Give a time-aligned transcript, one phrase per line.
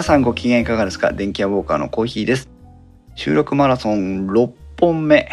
[0.00, 1.12] 皆さんご機嫌いかがですか？
[1.12, 2.48] 電気屋ウォーカーのコーヒーです。
[3.16, 5.28] 収録マラソン6本目、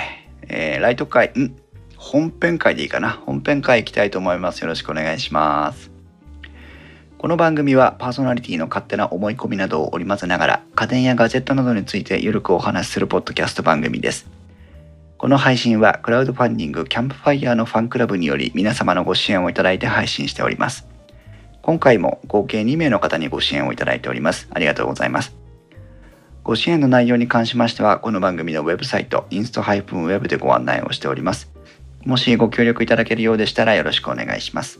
[0.49, 1.27] えー、ライト会。
[1.39, 1.55] ん。
[1.95, 3.11] 本編会でいいかな。
[3.11, 4.59] 本編会行きたいと思います。
[4.59, 5.89] よろしくお願いします。
[7.17, 14.29] この番組はパーソナリティの勝手な思い込みなどを織り交ぜながら家電やガジェットなどについてゆるくお話しするポッドキャスト番組です。
[15.17, 20.85] この配信はクラウドファンディングキャンプファイヤーのファンクラブにより皆様のご支援をいただいて配信しております。
[21.67, 24.47] 今回も合計2名の方にご支援をいただいております。
[24.51, 25.35] ありがとうございます。
[26.45, 31.51] ご支援の内容に関しましては、この番組のウェブサイト、インスト -web でご案内をしております。
[32.05, 34.79] もしご協力いただけるようでしたらよろしくお願いします。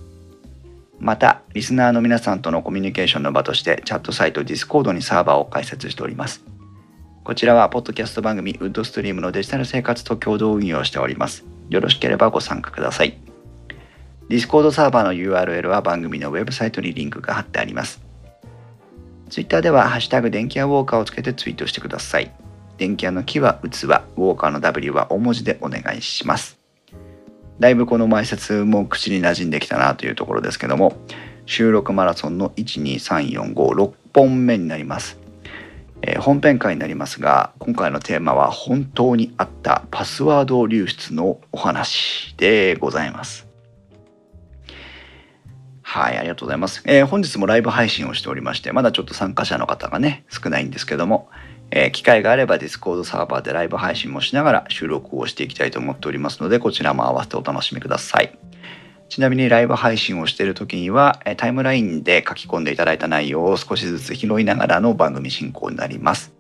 [0.98, 6.42] また、リスナーの皆さんとのコミュニケーションの場として、チャットサイト Discord にサーバーを開設しております。
[7.26, 11.44] こちらは、ポッドキャスト番組、ウッドストリームのデジタル生活と共同運用しております。
[11.70, 13.18] よろしければご参加ください。
[14.30, 18.02] Discord サーバーの URL は番組のウェブサイトにリンクが貼ってあります。
[19.30, 22.32] Twitter では、ハッシュタグ電気屋ウォーカーをつけてツイートしてください。
[22.78, 26.58] 電気屋の木は器、ウォーカーの W は大文字でお願いします。
[27.60, 30.96] だいぶこの前説も口に馴染んできたなというところですけども、
[31.46, 35.18] 収録マラソンの12345本目になります。
[36.02, 43.47] えー、本編会になりますが今回のテーマは本当にあったパスワード流出のお話でございます。
[45.90, 46.84] はい、ありがとうございます。
[46.84, 51.30] えー、本日もライブ配信をしておりまして、まだちょっと参加者の方がね、少ないんですけども、
[51.72, 58.38] えー、機会があれば Discord サーバーでライブ配信もしながら収録をしていきたいと思っておりますので、こちらも合わせてお楽しみください。
[59.08, 66.34] ちなみにライブ配信をしている時には、タイムラインで書き込んでいただいた内容を少しずつ拾いながらの番組進行になります。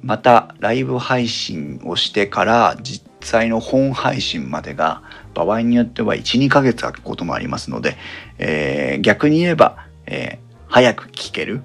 [0.00, 5.02] また、ライブ配信をしてから実際の本配信までが
[5.34, 7.96] 場合によっては1、2ヶ月空くこともありますので、
[8.38, 11.62] えー、逆に言えば、えー、早く聞ける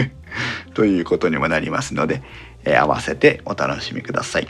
[0.74, 2.22] ということにもなりますので、
[2.64, 4.48] えー、合わせてお楽しみください。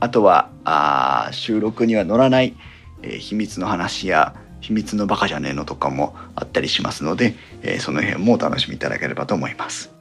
[0.00, 2.54] あとはあ収録には乗らない、
[3.02, 9.92] え、秘密の話や秘密のバカじゃねえのとかもあったりしますので、え、その辺もお楽しみいただければと思います。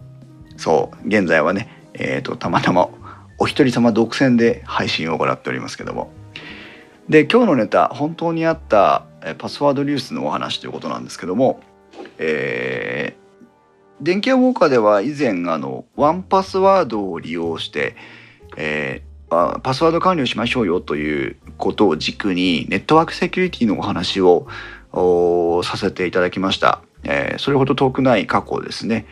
[0.55, 2.89] そう現在はね、えーと、とたまたま
[3.37, 6.11] お一人様独占で配信を行っておりますけども
[7.09, 9.05] で今日のネタ本当にあった
[9.39, 11.59] パスワード流出のお話ということなんですけども、
[12.19, 17.95] えー、電気屋ウォーカーでは以前あのワンパスワードを利用して、
[18.57, 24.45] えー、パスワード管理をしましょうよということを軸にネットワークセキュリティのお話を
[25.63, 29.07] させていただきました、えー、それほど遠くない過去ですね。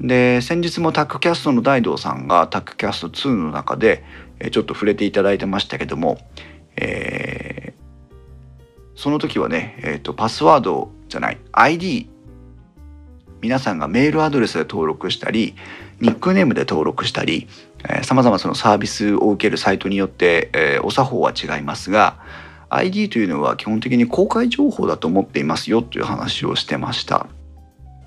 [0.00, 4.02] で先日もタックキャストの大道さんがタックキャスト2の中で
[4.50, 6.18] ちょっと触れていただいてましたけども
[6.76, 12.08] えー、その時はね、えーと、パスワードじゃない ID
[13.40, 15.54] 皆さんがメールアドレスで登録したり
[16.00, 17.46] ニックネームで登録したり
[18.02, 22.18] さまざまそのサービスを受けるサイトによって、えー、お作法は違いますが
[22.70, 27.26] ID というのは基本的に公開情報だと思っていますよという話をしてました。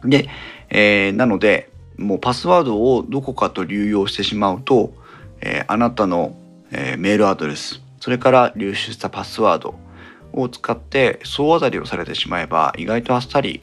[0.03, 0.27] で、
[0.69, 4.93] えー、なのでもうパスワードをどこかと流用してしまうと、
[5.41, 6.35] えー、あなたの、
[6.71, 9.75] えー、メールアドレスそれから流出したパスワード
[10.31, 13.61] を使って総当たりをされてしまえば意外とあっさり、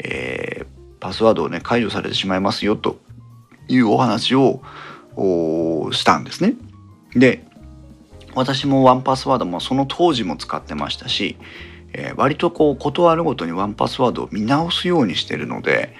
[0.00, 0.66] えー、
[0.98, 2.98] パスワードをね解除されてしまいますよと
[3.68, 4.60] いうお話を
[5.92, 6.54] したんですね。
[7.14, 7.44] で
[8.34, 11.36] 私もワンパスワードもその当時も使ってましたし、
[11.92, 15.94] えー、割とこう断るごとにワンパスワードを見直すようにしてるので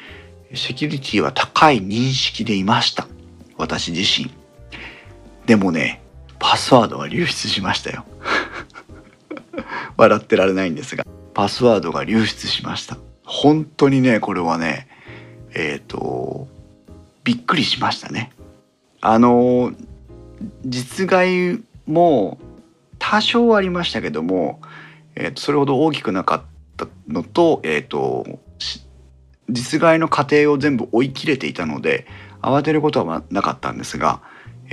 [0.52, 3.06] セキュリティは高い認識でいました
[3.56, 4.32] 私自身
[5.46, 6.03] でもね
[6.46, 8.04] パスワードが流出しましたよ。
[9.96, 11.06] 笑ってられないんですが。
[11.32, 12.98] パスワードが流出しました。
[13.24, 14.86] 本当にねこれはね
[15.54, 16.46] えっ、ー、と
[17.24, 18.30] びっくりしましたね。
[19.00, 19.72] あの
[20.66, 22.36] 実害も
[22.98, 24.60] 多少ありましたけども、
[25.14, 26.42] えー、とそれほど大きくなかっ
[26.76, 28.26] たのと,、えーと
[29.48, 32.06] 実害の過程を全部追い切れていたので
[32.42, 34.20] 慌てることはなかったんですが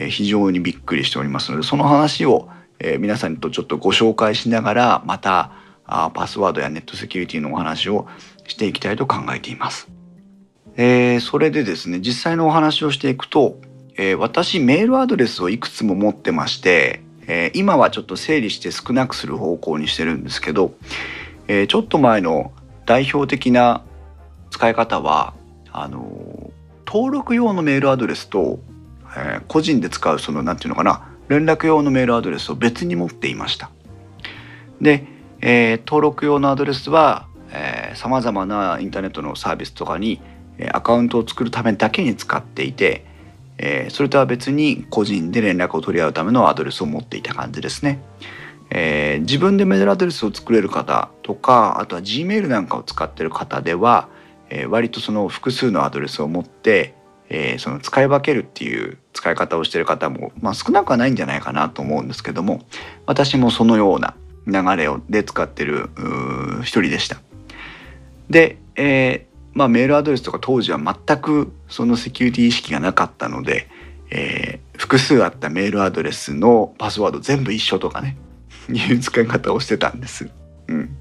[0.02, 2.50] え非常にびっくりしておりますのでその話を、
[2.80, 5.52] え皆さんとちょっとご紹介しながらまた
[5.86, 8.08] あパスワードやネットセキュリティのお話を
[8.48, 9.88] していきたいと考えています。
[10.78, 13.60] えー、それでですね実際のお話をしていくと、
[13.98, 20.74] えー、私メールアドレスをいくつも持ってまして、えー、今はちょっと整理して少なくする方向にしてるんですけど、
[21.48, 22.52] えちょっと前の
[22.86, 23.84] 代表的な
[24.50, 25.34] 使い方は
[25.72, 26.52] あの
[26.88, 28.60] 登録用のメールアドレスと
[29.16, 33.70] えー、個人で使うその何て言うのかな連絡用のメールアドレスを別に持っていました
[34.82, 35.06] で、
[35.42, 37.28] えー、登録用のアドレスは
[37.96, 40.22] さまざまなインターネットのサービスとかに
[40.72, 43.06] アカウントを作るためだけに使っていて、
[43.58, 48.02] えそれとは別に個人で連絡を取り合うためのアドレスを持っていた感じですね。
[48.70, 54.08] えー、自分でメールアドレスを作れる方とかあとは Gmail なんかを使ってる方では、
[54.50, 56.96] えー、割とその複数のアドレスを持って、
[57.34, 62.62] えー、その使い分けるっていう使い方をしてる方も、まあ、少なくはないんじゃないかなと思うんですけども
[63.06, 65.90] 私もそのような流れをで使ってる
[66.62, 67.22] 一人でした。
[68.30, 73.68] で、えーまあ、メールアドレスとか当時は全くそのセキュリティ意識がなかったので、
[74.10, 78.18] えー、複数あったメールアドレスのパスワード全部一緒とかね
[78.70, 80.30] いう使い方をしてたんです。
[80.68, 80.98] うん、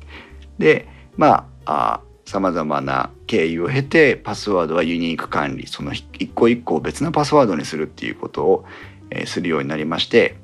[0.58, 0.86] で
[1.16, 2.00] まあ
[2.30, 8.64] さまざまな経緯を経てパスワードはユニーク管理その一個一個を別なパスワードにするっていうことを、
[9.10, 10.36] えー、するようになりまして、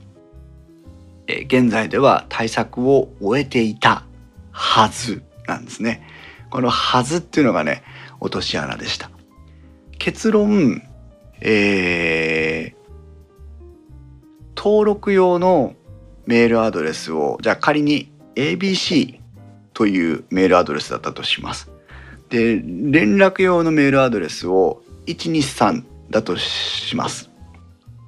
[1.28, 4.02] えー、現在では対策を終えていた
[4.50, 6.02] はずなんですね。
[6.50, 7.84] この「はず」っていうのがね
[8.18, 9.08] 落とし穴でした。
[9.96, 10.82] 結論、
[11.40, 15.76] えー、登録用の
[16.26, 19.20] メールアドレスをじゃあ仮に ABC
[19.72, 21.75] というメールアドレスだったとします。
[22.30, 27.30] で連絡用のメールアドレスを123だとします。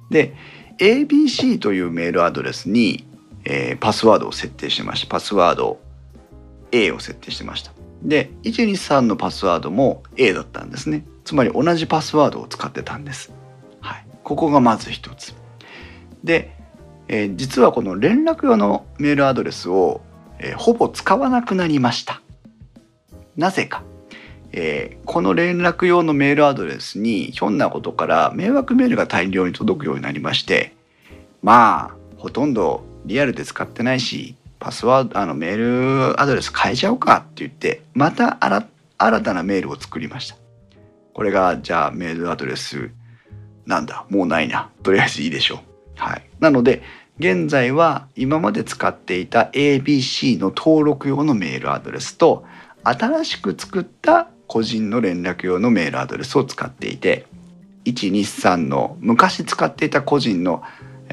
[0.09, 0.35] で
[0.79, 3.05] ABC というメールアドレスに、
[3.45, 5.07] えー、パスワードを設定してました。
[5.07, 5.79] パスワード
[6.71, 7.71] A を設定してました。
[8.01, 11.05] で123のパスワードも A だったんですね。
[11.23, 13.31] つまり同じパスワードを使ってたんです。
[13.81, 15.33] はい、ここがまず一つ。
[16.23, 16.59] で
[17.09, 20.01] えー、実はこの連絡用のメールアドレスを、
[20.37, 22.21] えー、ほぼ使わなくなりました。
[23.35, 23.83] なぜか、
[24.51, 30.75] えー、この連絡用のメールアドレスにひょんなことから迷惑メールが大量に届くようになりまして
[31.41, 40.35] まあほとんどリアルで使ってないしパスワードあのメールアドレス変えちゃおうかって言ってまた新たなメールを作りました。
[41.13, 42.91] これがじゃあメールアドレス
[43.65, 45.59] なんだもうないなとりあえずいいでしょう。
[45.95, 46.81] はい、なので
[47.19, 52.45] 現在は今まで使っていた ABC の登録用のメールアドレスと
[52.83, 57.27] 新しく作った個人の連絡用のメールアドレスを使っていて
[57.85, 60.63] 123の昔使っていた個人の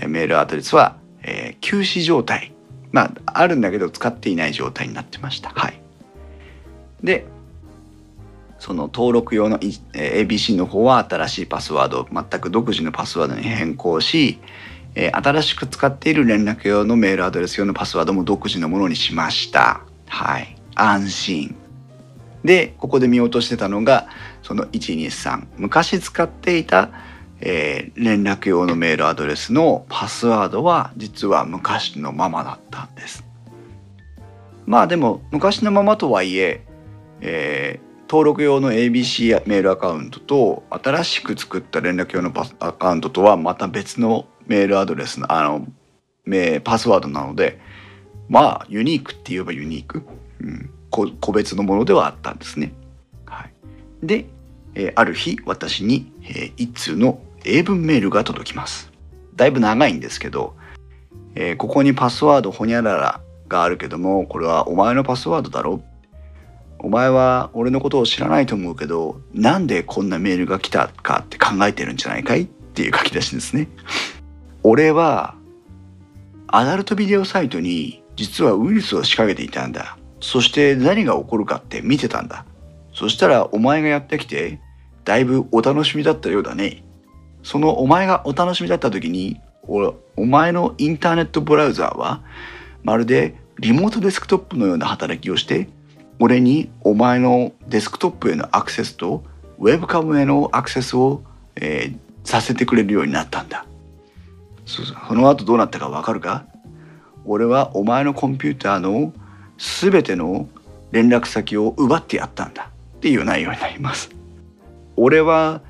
[0.08, 2.52] メールアドレスは、えー、休止状態
[2.92, 5.50] まああるんだけど使っていない状態になってました。
[5.50, 5.78] はい、
[7.04, 7.26] で
[8.58, 14.38] その登録用の ABC の方は新しいパスワード全く独自のパスワードに変更し
[14.98, 19.82] え、新しく使っている連絡用のメールアドレス用のパスワードも独自のものにしました。
[20.08, 20.56] はい。
[20.74, 21.65] 安心。
[22.46, 24.08] で、ここで見落としてたのが、
[24.42, 25.46] その123。
[25.58, 26.90] 昔使っていた、
[27.40, 33.24] えー、連絡用のメールアドレスのパスワードは実は昔のままだったんです。
[34.64, 36.64] まあでも昔のままとはいえ
[37.20, 45.66] えー、登録用の ABC メールアカウントと新しく作った連絡用のアカウントとはまた別のメールアドレスのあの
[46.64, 47.60] パスワードなので
[48.28, 50.02] まあユニークって言えばユニーク、
[50.40, 50.70] うん、
[51.20, 52.72] 個別のものではあったんですね。
[53.26, 53.52] はい、
[54.02, 54.26] で、
[54.74, 58.90] えー、ある日私に、えー、一通の英文メールが届きます。
[59.34, 60.54] だいぶ長いんですけど、
[61.34, 65.82] えー、ここにパスワードほにゃららがあるけどもこれはお前のパスワードだろ？
[66.78, 72.42] お前は俺のことを知らないと思うけどなんでこんなメールが来たかって考えてるんじゃないかい？
[72.42, 73.68] っていう書き出しですね。
[74.62, 75.34] 俺は
[76.48, 79.96] アダルトビデオサイトに実はウイルスを仕掛けていたんだ。
[80.28, 82.44] そして何が起こるかって見てたんだ。
[82.92, 84.60] そしたらお前がやってきて
[85.04, 86.82] だいぶお楽しみだったようだね。
[87.44, 92.22] そのお前がお楽しみだった時におお前のインターネットブラウザーは
[92.82, 95.68] まるでリモートデスクトップのような働きをして
[96.18, 99.22] 俺にお前のデスクトップへのアクセスと
[99.60, 101.22] ウェブカムへのアクセスを、
[101.54, 103.64] えー、させてくれるようになったんだ。
[104.64, 104.82] そ
[105.14, 106.46] の後どうなったかわかるか？
[107.24, 109.12] 俺はお前のコンピューターの
[109.58, 110.48] 全ての
[110.92, 114.10] 連絡先を奪ってやったんだっていう内容になります。
[114.96, 115.60] 俺は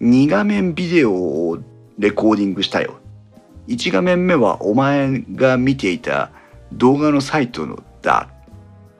[0.00, 1.58] 2画面ビデオを
[1.98, 2.96] レコーディングしたよ。
[3.68, 6.30] 1画面目はお前が見ていた
[6.72, 8.28] 動画のサイトのだ。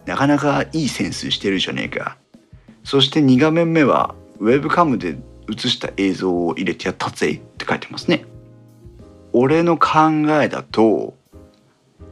[0.06, 2.16] なかなかいいセンスしてるじゃねえか。
[2.84, 5.18] そして2画面目はウェブカムで
[5.50, 8.24] 映した映像を入れてやったぜって書いてますね。
[9.32, 9.90] 俺の考
[10.40, 11.14] えだと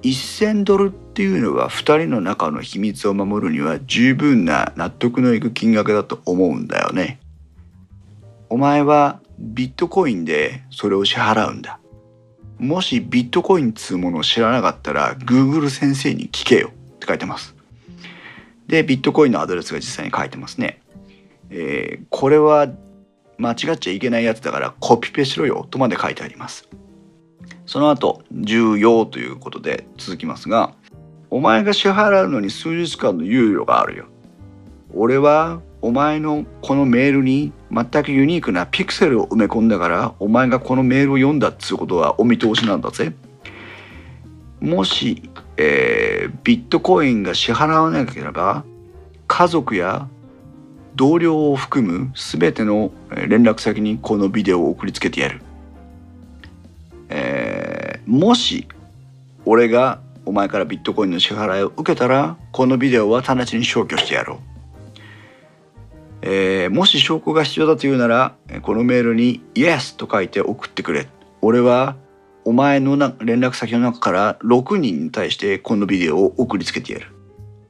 [0.02, 7.20] 1,000ドルっていうのは2人の中の秘密を守るには十分な納得のいく金額だと思うんだよね。
[8.48, 11.78] お前はビットコインでそれを支払うんだ。
[12.58, 17.54] もしビットコインっつうものを知らなかったら Google 先生に聞けよって書いてます。
[18.66, 20.80] で、ビットコインのアドレスが実際に書いてますね。
[21.50, 22.66] えー、これは
[23.38, 26.68] 間違っちゃいけないやつだからコピペしろよとまで書いてあります
[27.66, 30.74] その後重要ということで続きますが
[31.30, 34.06] お前が支払うのに数日間の猶予があるよ。
[34.94, 43.12] 俺はお前のこのメールに全くユニークなピクセルを埋め込んだからお前がこのメールを読んだっつうことはお見通しなんだぜ。
[44.60, 48.64] もし、えー、ビットコインが支払わなければ
[49.26, 50.08] 家族や
[50.94, 55.42] 同僚を含む全ての連絡先にこのビデオを送りつけてやる、
[57.08, 58.66] えー、もし
[59.44, 64.38] 俺がお前からビットコインの支払いを受けたらこのビデオは直ちに消去してやろう、
[66.22, 71.06] えー、もし証拠が必要だというならこのメールに「Yes」と書いて送ってくれ。
[71.42, 71.96] 俺は
[72.46, 77.06] お前のな連絡先の中から6人に対してこのビデオを送りつけてやる。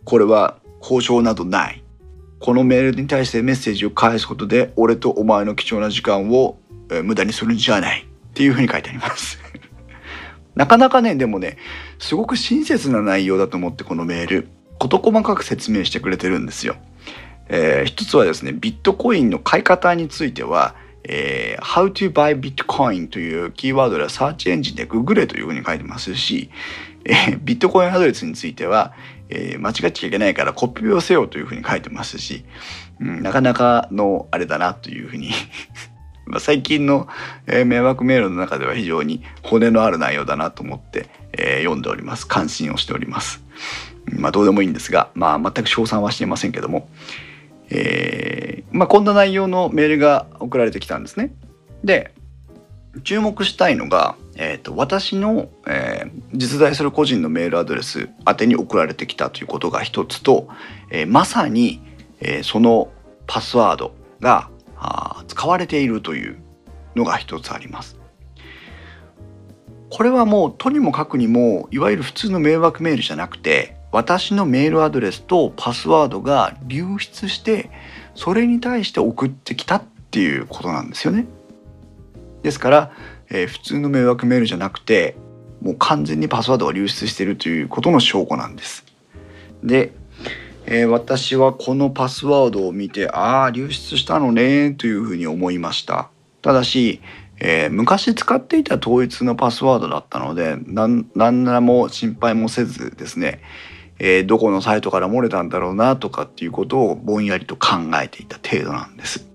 [0.04, 1.82] これは交渉などない。
[2.40, 6.58] このメールに対してメッセージを返すことで俺とお前の貴重な時間を、
[6.90, 8.06] えー、無駄にするんじゃない。
[8.30, 9.38] っていうふうに書いてあります。
[10.54, 11.56] なかなかねでもね
[11.98, 16.76] すごく親切な内容だと思ってこのメール事細かく説明してくれてるんですよ。
[17.48, 26.50] えー、一つはですねビットコインの買い方については、えー、How to buy Bitcoin というキーワードでサーチエンジンでググれというふうに書いてますし、
[27.04, 28.94] えー、ビットコインアドレスについては、
[29.28, 32.44] えー、間違っちゃいけないからコピペをせよというふうに書いてますし、
[33.00, 35.30] うん、なかなかのあれだなというふうに、
[36.38, 37.08] 最近の、
[37.46, 42.26] えー、迷惑メールの中では非常に骨のある内容だなと思って、えー、読んでおります。
[42.26, 43.42] 感心をしております。
[44.06, 46.88] まあどうでもいいんですがまあ全く称賛はしていませんけども、
[47.70, 51.34] えー、まあこんな内容のメールが送られてきたんですね。
[51.82, 52.12] で
[53.02, 60.48] 注目したいのが、えーと、私の、えー、実在する個人のメールアドレス宛てに送られてきたということが一つと、
[60.90, 61.80] えー、まさに、
[62.20, 62.88] えー、その
[63.26, 64.48] パスワードが
[64.84, 66.38] あ使われているという
[66.94, 67.98] のが一つあります。
[69.90, 77.70] これはもうとにもかくにもいわゆる普通の迷惑メールじゃなくて私のメールアドレスとパスワードが流出して
[78.16, 81.26] それに対して送ってきたっていうことなんですよね。
[82.42, 82.92] ですから、
[83.30, 85.16] えー、普通の迷惑メールじゃなくて
[85.62, 88.84] もう完全にパスワードが流出しているということの証拠なんです。
[89.62, 89.92] で
[90.66, 96.10] えー、私はこのパスワードを見てああ流出したのねというふうに思いました。
[96.42, 97.00] ただし、
[97.38, 103.40] えー、昔使っていた統一のパスワードだったので何らも心配もせずですね、
[103.98, 109.28] えー、どこのサイトから漏れたんだろうなとかっていうことをぼんやりと考えていた程度なんです。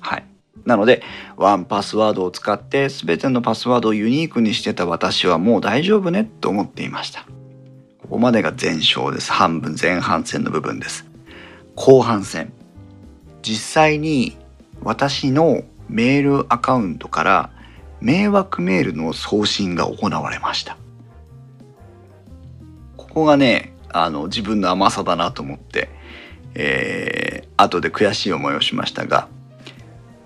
[0.00, 0.24] はい。
[0.64, 1.02] なので
[1.36, 7.26] ワンパスワードを使って全てのパスワードをユニークにしてた私はもう大丈夫ねと思っていました。
[8.04, 9.32] ここまでが前哨です。
[9.32, 11.06] 半分前半戦の部分です。
[11.74, 12.52] 後半戦。
[13.40, 14.36] 実際に
[14.82, 17.50] 私のメールアカウントから
[18.02, 20.76] 迷惑メールの送信が行われました。
[22.98, 25.88] ここがね、あの自分の甘さだなと思って、
[26.54, 29.28] えー、後で悔しい思いをしましたが、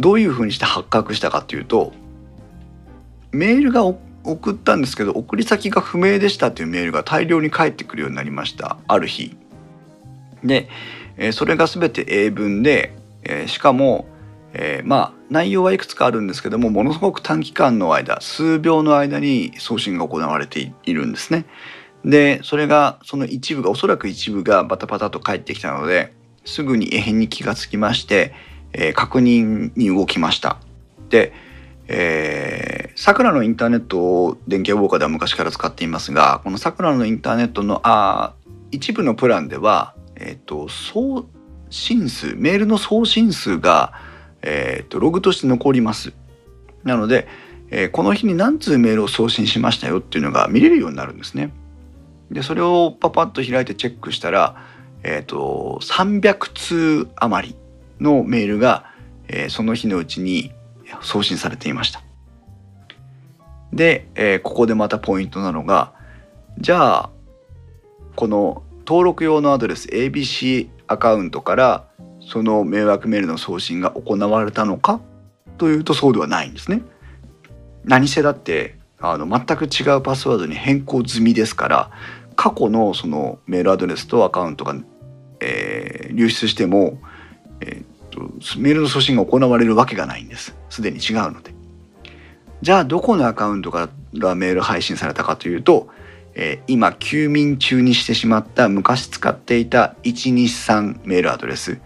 [0.01, 1.93] どういうふうにして発覚したかというと、
[3.31, 3.85] メールが
[4.33, 8.79] 送ったんですけど送り先が不明でしたというメールが大量に返ってくるようになりました。
[8.87, 9.37] ある日。
[10.45, 10.69] で、
[11.17, 14.07] えそれが全て英文で、えしかも、
[14.55, 21.45] え、まあ内容はいくつかあるんですけどもものすごく短期間の間数秒の間に送信が行われているんですね。
[22.05, 28.33] でそれがその一部がおそらく一部がバタバタと返ってきたのですぐに異変に気がつきまして、
[28.73, 30.59] え、確認に動きました。
[31.11, 31.33] で
[31.89, 38.35] えー、さくらのインターネットを電気ウォーカーでは昔から使っていますがこのさくらのインターネットのあ
[38.71, 41.27] 一部のプランでは、えーと、送
[41.71, 43.93] 信数メールの送信数が、
[44.43, 46.13] えーと、ログとして残ります。
[46.85, 47.27] なので、
[47.71, 51.53] えー、この日に何通メールを送信しましたよっていうのが見れるようになるんですね。
[52.31, 54.63] でそれをパパッと開いてチェックしたら、
[55.03, 57.57] えーと、と300通余り
[58.01, 58.85] のメールが、
[59.29, 60.53] えー、その日のうちに
[61.03, 62.03] 送信されていました。
[63.73, 65.93] で、えー、ここでまたポイントなのが
[66.59, 67.11] じゃあ
[68.17, 71.85] この登録用のアドレス ABC アカウントから
[72.21, 75.01] その迷惑メールの送信が行われたのか？
[75.59, 76.83] というとそうではないんですね。
[77.85, 81.91] 何せだってあの全く違うパスワードに変更済みですから
[82.37, 84.75] 過去のそのメールアドレスとアカウントが、
[85.41, 86.99] えー、流出しても、
[88.19, 90.57] えー、メールの送信が行われるわけがないんです。
[90.71, 91.55] すでに違うので。
[92.61, 95.89] じゃあどこのアカウントからメール配信されたかというと、
[96.35, 101.81] えー、今休眠中にしてしまった昔使っていた123メールアドレス、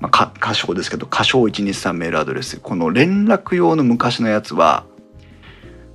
[0.00, 2.58] まあ、仮称ですけど仮称123メールアドレス。
[2.60, 4.84] この連絡用の昔のやつは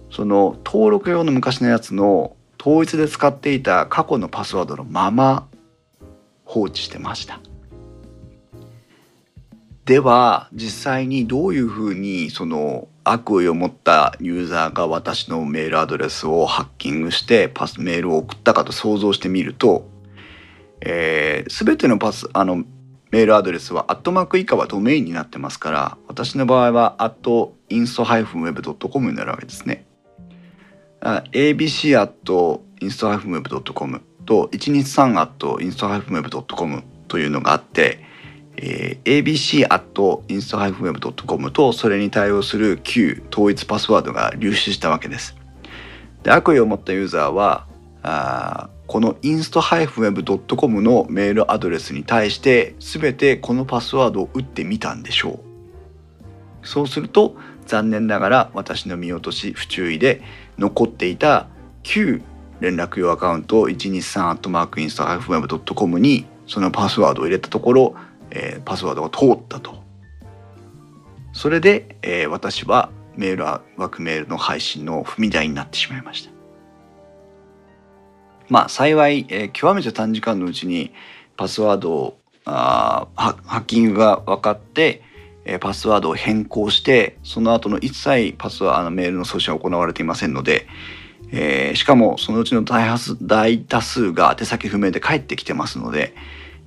[0.10, 5.48] その登録用の昔のやつの統一で使っていた過去のパスワードのまま
[6.45, 7.39] 放置してました。
[9.85, 19.89] では実際にどういうふうにその悪意を持ったユーザーが私のメールアドレスをハッキングしてパスメールを送ったかと想像してみると、
[20.81, 22.63] えー、全てのパスあの
[23.09, 29.85] メールアドレスはアットマーク以下はドメインになってますから私の場合はアットインスト -web.com になるわけですね。
[31.01, 38.11] abc アットインスト -web.com と123アットインスト -web.com というのがあって、
[38.58, 45.36] えー、abc アットインスト -web.com とそれに対応する旧統一パスワードが流出したわけです。
[46.24, 47.67] で悪意を持ったユーザーは
[48.03, 55.39] あこの inst-web.com のメールアドレスに対して全てこのパスワードを打ってみたんでしょ
[56.63, 60.22] うそうすると残念ながら私の見落とし不注意で
[60.58, 61.48] 残っていた
[61.84, 62.22] 旧
[62.60, 67.96] 連絡用アカウント 123-inst-web.com にそのパスワードを入れたところ、
[68.31, 69.81] えー、パスワードが通ったと。
[71.33, 73.45] それで、えー、私はメール
[73.77, 76.31] 枠メールの配信の踏み台になってしまいました。
[78.50, 80.93] まあ幸い、えー、極めて短時間のうちに
[81.38, 85.03] パスワードをあハッキングが分かって、
[85.45, 90.67] えー、パスワードを変更してその後の一切パスワードメールの送信は行われていませんので、
[91.31, 92.89] えー、しかもそのうちの大
[93.21, 96.13] 大多数が宛先不明で返ってきてますので、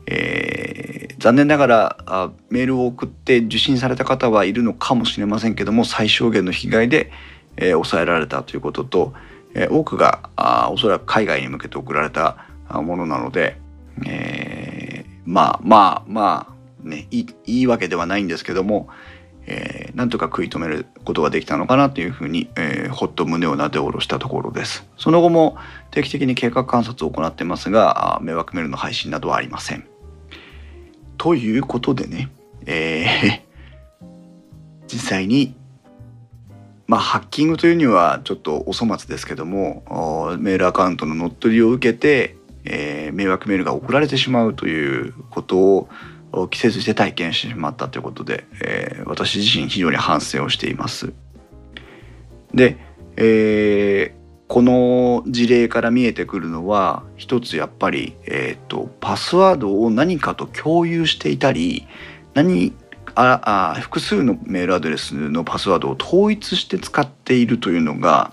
[0.07, 7.11] えー、残念ながらあメールを送って受信された方はいるのかもしれませんけども最小限の被害で、
[7.57, 9.14] えー、抑えられたということと
[9.55, 12.37] え多くがあおそらく海外に向けて送られた
[12.69, 13.57] ものなので、
[14.07, 18.88] えー、まあまあまあねいいいわけではないんですけども、
[19.47, 24.87] えー、なんとか食い止めることができたのかなというふうに、えー、ほっと胸をなで下ろしたところです。
[24.99, 25.57] その後も
[25.93, 29.93] 定期的に計画観察を行ってますが迷惑メールの配信などはありません。
[31.25, 32.29] ということでね、
[32.67, 33.41] えー、
[34.87, 35.55] 実際に
[36.87, 45.89] まあ、ハッキングというにはちょっとお粗末ですけどもメールアカウントの乗っ取りを受けて、えー、迷惑メールが送られてしまうということ
[46.31, 51.15] を季節して体験してしまったということで、えー、私自身非常に反省をしています。
[52.53, 52.77] で、
[53.17, 54.15] え、
[54.55, 61.88] この事例から見えてくるのは一つやっぱり、えーとパスワードを何かと共有していたり
[62.35, 62.73] 何
[63.17, 68.31] ああ複数のメールアドレスのパスワードを統一して使っているというのが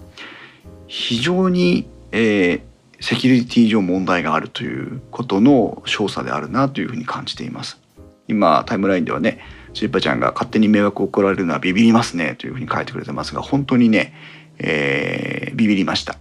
[0.85, 2.61] 非常に、えー、
[2.99, 7.79] セキュリティ上問題があるということの証左であるなというふうに感じています。
[8.27, 9.39] 今タイムラインではね
[9.73, 14.13] スリッパちゃんが勝手に迷惑を送られるのはビビりますねというふうに書いてくれてますが本当にね、
[14.61, 16.17] えー、ビビりました。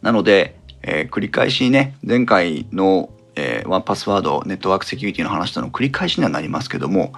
[0.00, 7.12] なので、えー、繰り返しね前回のえー、ワンパスワードネットワークセキュリティの話との繰り返しにはなりますけども、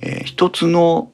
[0.00, 1.10] えー、一つの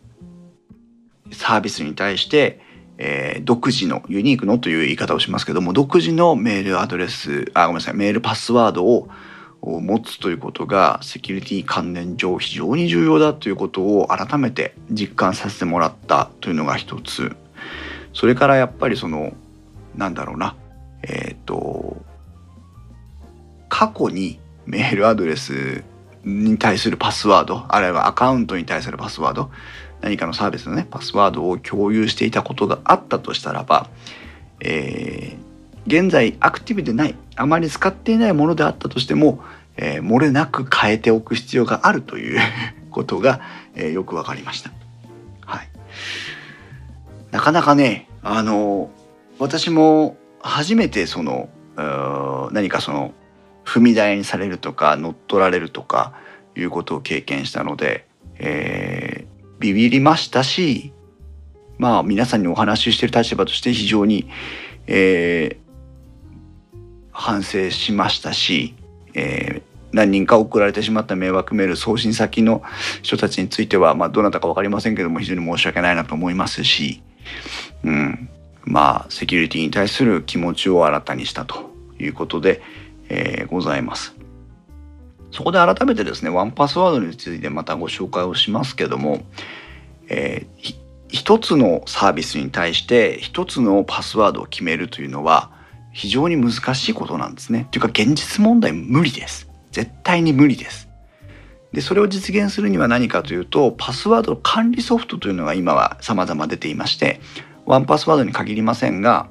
[1.33, 2.61] サービスに対して、
[2.97, 9.09] えー、独自のユニークのという言い方をしますけども独自のメールアドレスあごめんなさいメールパスワードを
[9.61, 17.37] 持つということがセキュリティ関連上非常に重要だということを改めて実感させてもらったというのが一つ
[18.19, 19.33] それからやっぱりその
[19.95, 20.57] なんだろうな
[21.05, 21.97] えっ、ー、と
[23.69, 25.85] 過去にメールアドレス
[26.25, 29.53] に対するパスワードあるいはアカウントに対するパスワード
[30.01, 33.89] 何かのサービスのねパスワードを共有していたことがあったとしたらば、
[34.59, 39.45] えー、現在アクティブでないあまり使っていないものであったとしても、
[39.77, 42.41] えー、漏れなく変えておく必要があるという
[42.91, 43.41] ことが、
[43.77, 44.73] えー、よく分かりました。
[45.47, 45.69] はい、
[47.31, 48.91] なかなかねあの
[49.39, 51.49] 私も初めてその
[52.53, 53.13] 何かその
[53.65, 56.15] 踏み台にされるとか乗っ取られるとか
[56.57, 58.07] いうことを経験したので、
[58.39, 60.93] えー、ビビりましたし
[61.77, 64.29] まあ皆さんにお話ししてる立場として非常に、
[64.87, 66.77] えー、
[67.13, 68.75] 反省しましたし、
[69.15, 72.63] えー、何人か送られてしまった迷惑メール送信先の
[73.03, 77.03] 人たちについては、まあ、どなたか分かりませんけども非常に申し訳ないなと思いますし、
[77.85, 78.29] うん、
[78.65, 82.63] まあセキュリティに対する気持ちを新たにしたということで、
[83.09, 84.15] えー、ございます。
[85.31, 89.23] そこで改めてですね、ワンパスワードについてまたご紹介をしますけども、
[90.09, 90.75] えー、
[91.09, 95.51] 一つのサービスに対して一つのパスワードを決めるというのは
[95.93, 97.69] 非常に難しいことなんですね。
[97.71, 99.49] というか現実問題無理です。
[99.71, 100.88] 絶対に無理です。
[101.73, 107.21] でそれを実現するには何かというとパスワード管理ソフトというのが今は様々出ていまして
[107.67, 109.29] ワンパスワードに限りませんが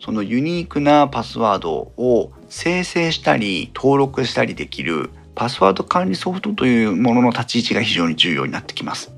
[0.00, 9.12] そのユニークなパスワードを生成したり登録したりできるパスワード管理ソフトというものの立ち位置が非常に重要になってきます。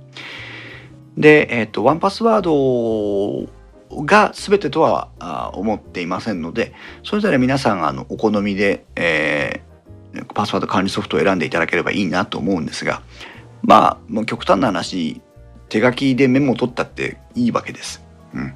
[1.16, 3.48] で、えっ、と、ワンパスワード
[4.04, 9.73] が全てとは思っていませんので、それぞれ皆さんあのお好みで、えー、
[10.35, 13.03] パスワード管理ソフトを選んでいただければいいなと思うんですが、
[13.62, 15.20] まあ、もう極端な話、
[15.68, 18.05] 手書きでメモを取ったっていいわけです。
[18.35, 18.55] うん、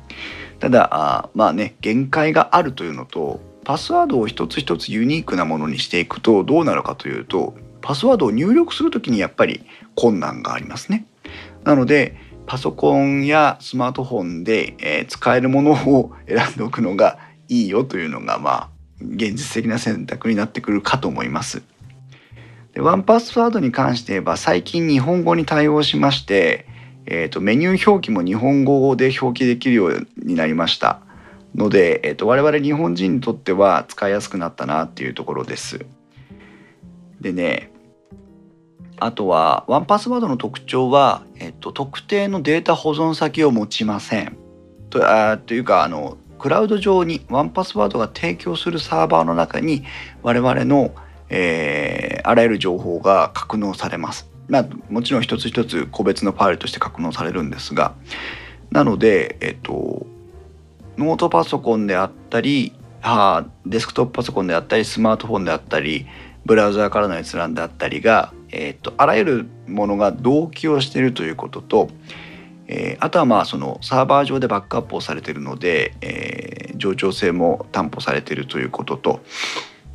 [0.60, 9.60] ただあ、まあね、限界があるというのと、パスワードを一つ一つユニークなものにしていくとどうなるかというとパスワードを入力する時にやっぱり
[9.94, 11.04] 困難がありますね。
[11.64, 12.16] なので
[12.46, 17.18] パソコンやスマートフォンで、えー、使えるものを選んでおくのが
[17.48, 21.62] いいよというのがまあ現実的な選択になってくるかと思います。
[22.72, 26.66] でワンパスワードに関して言えば最近日本語に対応しまして、
[27.06, 31.00] えーと、メニュー表記も日本語で表記できるようになりました。
[31.54, 35.86] ので、えーと、我々日本人にとっては使いやすくなったなっていうところです。
[37.20, 37.72] でね
[39.00, 44.36] あとはワンパスワードの特徴は、えっと、特定のデータ保存先を持ちません。
[44.90, 49.84] とあというかあのクラウド上にワンパスワードが提供するサーバーの中に
[50.22, 50.94] 我々の、
[51.28, 54.28] えー、あらゆる情報が格納されます。
[54.48, 57.94] まあ、もちろん一つ一つ個別のファイルとして格納されるんですが
[58.70, 60.06] なので、えっと、
[60.96, 62.72] ノートパソコンであったり
[63.02, 66.06] あデスクトップパソコンであったりスマートフォンであったり
[66.44, 71.88] ブラウザーからの閲覧であったりが、えーと、あらゆるものが同期をしているということと、
[72.68, 79.20] えー、あとはまあそのサーバー上でバックアップをされているので、えー、冗長性も担保されているということと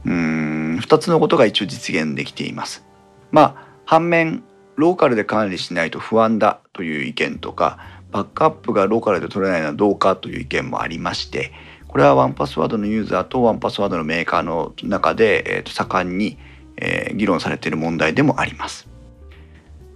[0.05, 2.83] うん2つのことが一応実現できています。
[3.31, 4.43] まあ反面
[4.75, 7.77] ローカルで管理しないと不安だという意見とか
[8.11, 11.51] バックアップがローカルで取れないのはどうかという意見もありまして
[11.87, 16.39] これはワンパスワードのユーザーとワンパスワードのメーカーの中で、えー、と盛んに、
[16.77, 18.92] えー、議論されている問題でもあります。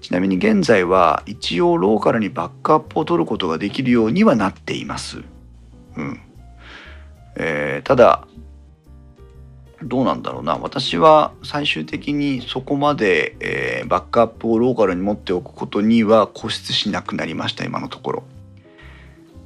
[0.01, 5.23] ちなみに現在は一応ローカルにバックアップを取ることができるようにはなっています。
[5.97, 6.21] うん
[7.35, 8.27] えー、ただ
[9.83, 18.23] どうなんだろうな私は最終的にそこまで、えー、バックアップをローカルに持っておくことには固執しなくなりました今のところ。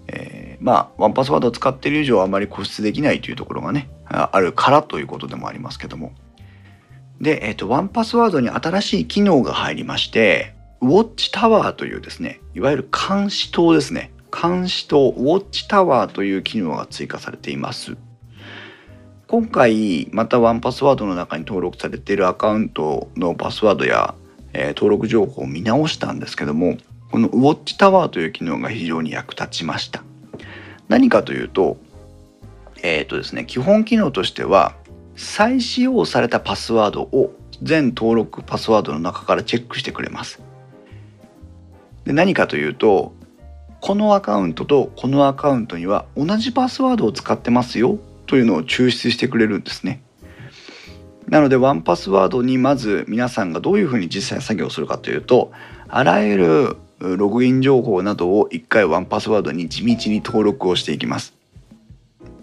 [0.07, 6.13] えー、まあワンパスワードを使っている以上あまり固執できないというところがねあるからということでもありますけども。
[7.21, 17.97] で、えーと、ワンパスワードに新しい機能が入りましてウォッチタワーというですねいわゆる監視塔ですね監視塔ウォッチタワーという機能が追加されています。
[19.27, 24.13] 今回またワンパスワードの中に登録されているアカウントのパスワードや、
[24.51, 26.77] えー、登録情報を見直したんですけども
[27.11, 30.03] このウォッチタワーという機能が非常に役立ちました
[30.89, 31.77] 何かというと
[32.83, 34.75] えっ、ー、とですね基本機能としては
[35.21, 40.41] 再使用されたパスワードを全登録パスワードの中からチェックしてくれます
[42.05, 43.13] で何かというと
[43.81, 50.03] このアカウントとこのアカウントには同じパスワードを使ってますよというのを抽出してくれるんですね。
[51.27, 55.51] なのでワンパスワードにまず皆さんがどういうふうに実際作業するかというと
[55.87, 56.37] あらゆ
[56.99, 61.33] るログイン情報などを一回ワンパスワードに地道に登録をしていきます。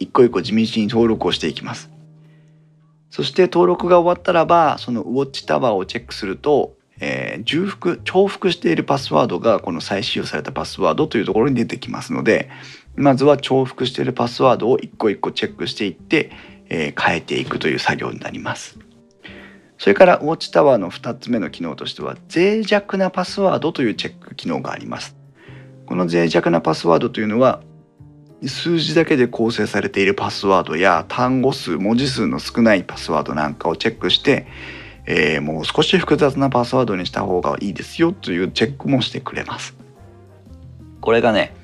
[0.00, 1.97] 一個一個地道に登録をしていきます。
[3.10, 12.50] そして登録が終わったらばそのウォッチタワーをチェックすると、えー、重複重複しているパスワードがこの再使用されたパスワードというところに出てきますので
[12.96, 16.32] まずは重複しているパスワードを一個一個チェックしていって、
[16.68, 18.78] えー、変えていくという作業になります。
[19.78, 25.16] それからウォッチタワーの2つ目の機能としては脆弱なパスワードというチェック機能があります。
[25.86, 27.62] この脆弱なパスワードというのは
[28.46, 34.46] 数字だけで構成されているパスワードや単語数文字数の少ないパスワードなんかをチェックして、
[35.06, 39.74] えー、もう少し複雑なパスワードにした方がいいですよというチェックもしてくれます。
[41.00, 41.54] これがね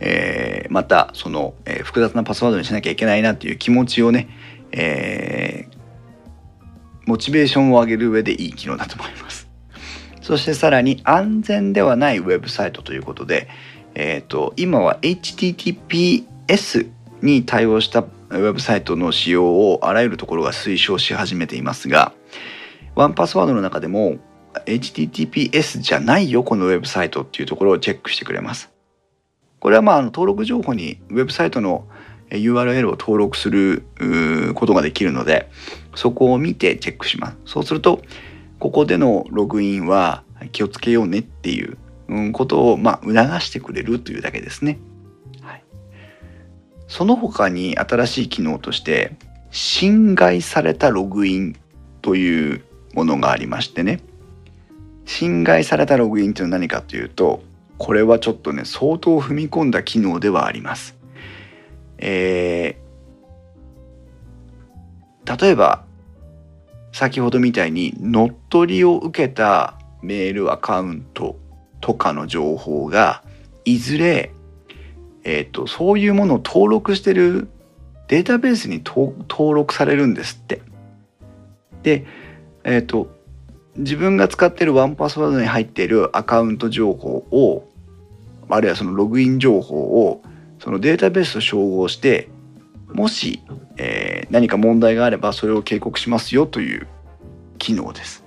[0.00, 4.28] えー、またその、えー、複雑なパスワードにしなきゃいけないなっていう気持ちをね、
[4.70, 5.66] え、
[7.06, 9.48] モチベーションを上げる上でいい機能だと思います。
[10.20, 13.48] そしてさらに安全ではないウェブサイトということで、
[14.00, 16.88] えーと、今は HTTPS
[17.20, 22.12] に対応したウェブサイトの使用をあらゆるところが推奨し始めていますが
[22.94, 24.18] ワンパスワードの中でも
[24.66, 28.70] HTTPS じゃないよこのウェブサイトっていうところをチェックしてくれます。
[29.58, 31.88] これはまあ登録情報にウェブサイトの
[32.30, 33.84] URL を登録する
[34.54, 35.50] ことができるので
[35.96, 38.02] そこを見てチェックしますそうすると
[38.60, 41.76] ここでのログインは気をつけようねっていう
[42.32, 44.78] ことを、まあ、促してくれるというだけですね。
[45.42, 45.64] はい、
[46.86, 49.16] その他に新しい機能として
[49.50, 51.56] 侵害されたログイン
[52.02, 54.00] というものがありましてね
[55.04, 57.42] 侵害されたログインというのは何かというと
[57.78, 60.96] これはちょっとね相当踏み込んだ機能ではあります。
[61.98, 65.84] えー、例えば
[66.92, 71.36] 先ほどみたいに乗っ取りを受けたメールアカウント
[71.80, 73.22] とかの情報が
[73.64, 74.32] いずれ、
[75.24, 77.48] えーと、そういうものを登録してる
[78.08, 80.62] データベースに登録されるんですって。
[81.82, 82.06] で、
[82.64, 83.18] えっ、ー、と
[83.76, 87.68] 自分が使ってるワンパスワードに入っているアカウント情報を
[88.48, 90.22] あるいはそのログイン情報を
[90.58, 92.28] そのデータベースと照合して
[92.88, 93.42] もし、
[93.76, 96.88] えー、何か問題があればそれを警告しますよという
[97.58, 98.24] 機能です。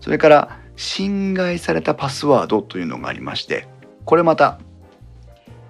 [0.00, 3.66] それから侵害されたパスワードというのがありまして
[4.04, 4.58] これまた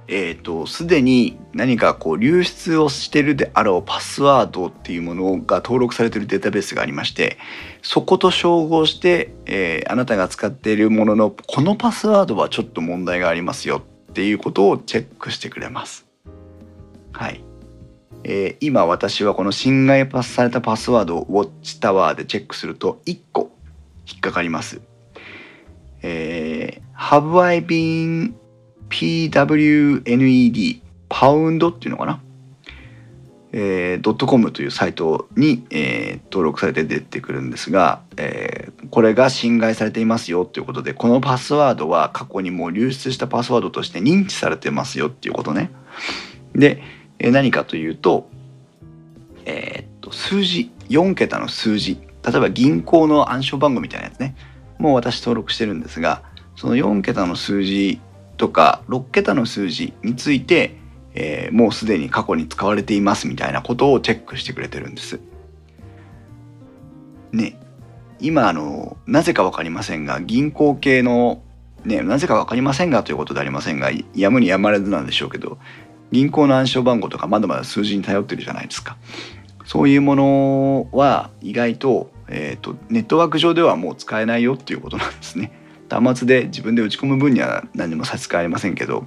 [0.07, 7.39] えっ、ー、とすでに何かこう流出をしてるであろうパスワードっていうものが登録されているデータベースがありまして
[7.83, 16.07] そこと照合して、えー、あなたが使っているもののこのパスワードはちょっと問題がありますよっていうことをチェックしてくれます。
[17.13, 17.43] はい。
[18.23, 23.51] えー、今私はこの侵害パスされたパスワードをウォッチタワーでチェックすると1個
[24.07, 24.81] 引っかかります。
[26.07, 28.35] えー、Have I been
[28.91, 32.21] PWNED パウンドっていうのかな、
[33.53, 45.71] えー、ドットコムというサイトに、えー、登録されて出てくるんですが、えー、これが侵害されていますよということでこのパスワードは過去にもう流出したパスワードとして認知されてますよっていうことね。
[46.55, 46.83] で、
[47.19, 48.29] えー、何かというと,、
[49.47, 51.99] えー、っと数字4桁の数字。
[52.23, 54.37] 例えば銀行の暗証番号みたいなやつね。
[54.79, 56.23] もう私登録してるんですが
[56.57, 58.01] その4桁の数字
[58.37, 60.77] とか6桁の数字について、
[61.15, 65.21] えー、もうすでに過去に使われていますみたいなことをチェックしてくれてるんです。
[67.33, 67.59] ね
[68.21, 71.43] 今あのなぜか分かりませんが銀行系の
[71.85, 75.59] ねなぜか分かりませんがということでありませんがやむにやまれずなんでしょうけど
[76.13, 78.97] 銀行の暗証番号とかまだまだ数字に頼ってるじゃないですか。
[79.65, 85.53] そういうものは意外と,、えーと、ネットワーク上ではもう使えないよっていうことなんですね。
[85.91, 89.07] 端末で自分で打ち込む分には何も差し支えませんけど、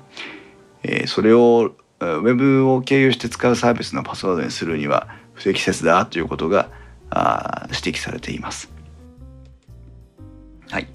[0.83, 6.69] えー、それをウェブを経由して使うサービスのパスワードにするには不適切だということが
[7.09, 8.71] あ指摘されています。
[10.69, 10.87] はい、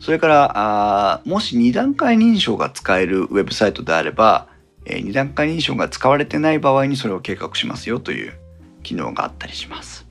[0.00, 4.48] それからあもし2段階認証が使えるウェブサイトであれば、
[4.84, 8.32] えー、2段階認証が使われてない場合にそれを計画しますよという
[8.82, 10.05] 機能があったりします。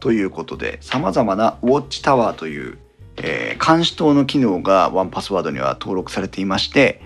[0.00, 2.78] ということでさまざまなウォッチタワーという
[3.22, 7.02] えー、監視等の機能がワンパスワードには登録されていまして、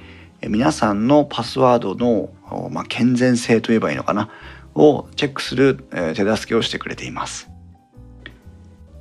[0.46, 2.30] 皆さんのパスワードの、
[2.70, 4.30] まあ、健全性といえばいいのかな
[4.76, 7.50] をチェックする、えー、手助けをしてくれています。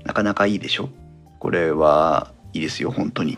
[0.06, 0.90] なかなかいいでしょ？
[1.40, 3.38] これはいいですよ本当に。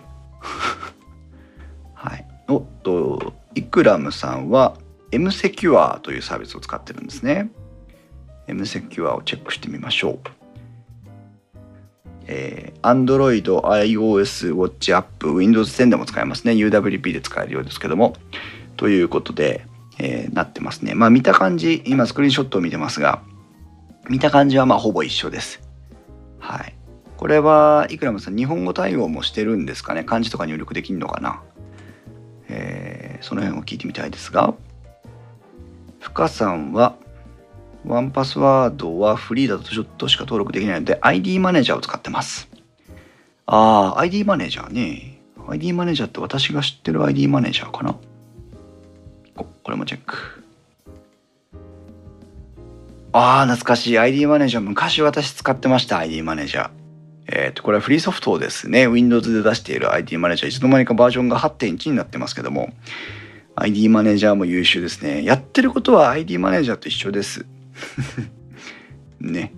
[1.94, 2.26] はい。
[2.48, 4.78] おっとイクラムさんは
[5.12, 7.50] M セキュアというサービスを使ってるんですね。
[8.48, 10.20] M セキュアをチェックしてみましょう。
[12.28, 16.54] えー、Android、iOS、Watch App、Windows 10でも使えますね。
[16.54, 18.16] UWP で使えるようですけども。
[18.78, 19.66] ということで、
[20.00, 20.96] えー、なってますね。
[20.96, 23.22] まあ見た感じ、今スクリーンショットを見てますが、
[24.10, 25.62] 見た感じはまあほぼ一緒です。
[26.40, 26.76] はい。
[27.18, 31.42] これはいくらもさん、日本語対応もしてるんですかね漢字とか入力できるのかな
[32.48, 34.54] えー、その辺を聞いてみたいですが、
[36.00, 36.96] 深さんは、
[37.86, 42.50] ワンパスワードはフリーだとちょっとしか登録できないので ID マネージャーを使ってます。
[43.46, 45.20] ああ、ID マネージャーね。
[45.48, 47.96] ID マネージャーって私が知ってる ID マネージャーかな？
[49.36, 50.44] ここれもチェック。
[53.12, 54.00] ああ、懐かしい。
[54.00, 54.64] ID マネージャー。
[54.64, 56.00] 昔私使ってました。
[56.00, 56.70] ID マネージャー。
[57.28, 58.88] えっ、ー、と、これはフリーソフトですね。
[58.88, 60.50] Windows で出している ID マネージャー。
[60.50, 62.74] いつの間にかバージョンが8.1になってますけども、
[63.56, 65.24] ID マネージャーも優秀ですね。
[65.24, 67.46] やってることは ID マネージャーと一緒です。
[69.20, 69.54] ね。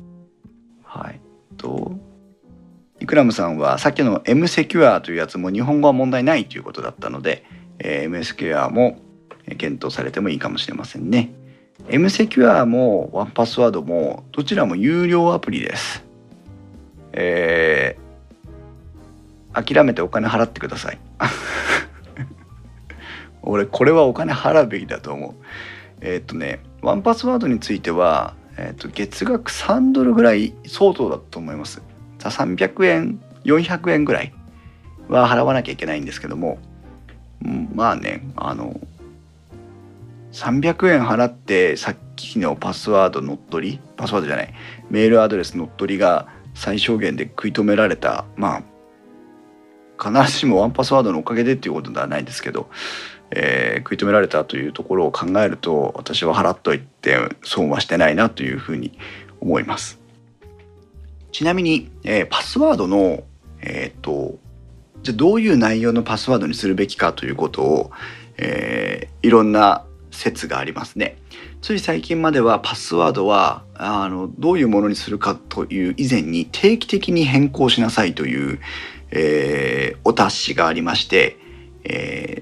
[0.83, 1.21] はい。
[1.57, 1.97] と、
[2.99, 7.43] イクラムさんはさっきの M セキュアというやつも日本語は問題ないということだったので、
[7.79, 8.99] えー、M セキュアも
[9.57, 11.31] 検討されてもいいかもしれませんね。
[11.89, 16.03] M セキュアもワンパスワードもどちらも有料アプリです。
[17.13, 20.99] えー、諦めてお金払ってください。
[23.43, 25.33] 俺これはお金払うべきだと思う。
[26.01, 31.81] えー、っとねワンパスワードについては、えー、と月額3ドルぐらい相当だと思います。
[32.19, 34.33] 300円400円ぐらい
[35.09, 36.59] は払わなきゃいけないんですけども、
[37.75, 38.79] まあねあの
[40.31, 44.53] 300円払ってさっきのパスワード乗っ取りパスワードじゃない
[44.89, 48.63] メールアドレス乗っ取りが最小限で食い止められたまあ
[50.01, 52.69] 必ずしもワンパスワードのおかげでっていうことではないんですけど、
[53.31, 58.97] えー、食い止められたというところを考えると私は払っといて損はしてないなというふうに
[59.41, 59.99] 思います。
[61.31, 63.23] ちなみに、えー、パスワードの
[63.61, 64.37] えっ、と
[65.03, 67.91] じゃどういう内容のパスワードにするべきかということを、
[68.37, 71.17] えー、いろんな説がありますね。
[71.61, 78.59] つい最近まではパスワードはあのどういうものにするかという以前に定期的に変更しなさいという、
[79.11, 81.37] えー、お達しがありまして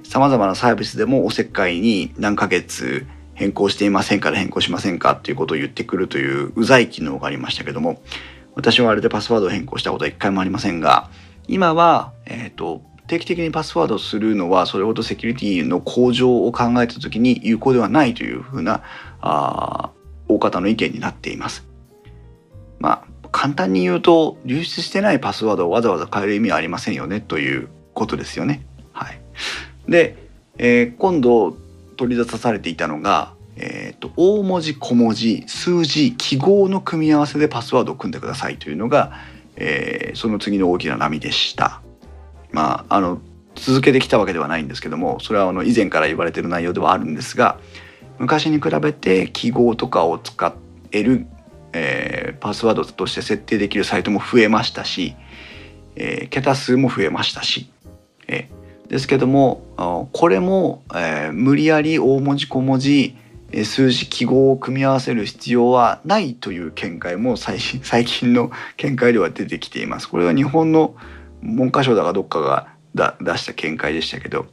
[0.04, 8.02] さまざまなサービスでもおせっかいに何ヶ月変更していませんから変更しませんかっていうことを言ってくるといううざい機能がありましたけども
[8.56, 11.10] 私はあれでパスワードを変更したことは一回もありませんが
[11.48, 18.84] 今は、えーと、定期的にパスワードをするのはそれほどセキュリティの向上を考えた時に有効ではないというふうな
[19.22, 19.92] あ
[20.28, 21.68] 大方の意見になっています。
[22.80, 28.66] まあ簡単に言うと流出してないパスワードをわざわざ変える意味はありませんよねということですよね。
[29.88, 30.18] で、
[30.58, 31.58] えー、今度
[31.98, 39.14] 取り出されていたのが、えーと、大文字小文字数字記号の組み合わせでパスワードを組んでくださいというのが、
[39.56, 41.82] えー、その次の大きな波でした。
[42.52, 43.22] まああの
[43.56, 47.58] 続けてきたわけではないんですけどもそれはあの以前から言われてる内容ではあるんですが
[48.20, 50.56] 昔に比べて記号とかを使
[50.92, 51.28] える、
[51.74, 55.16] えー、パスワードとして設定できるサイトも増えましたし、
[55.96, 57.70] えー、桁数も増えましたし、
[58.28, 63.16] えー、ですけどもこれも、えー、無理やり大文字小文字
[63.64, 70.10] 数字記号を組み合わせる必要はないという見解も最 最近の見解では出てきています。
[70.10, 70.96] これは日本の
[71.42, 72.68] 文科省だかどっかが
[73.22, 74.48] 出した見解でしたけど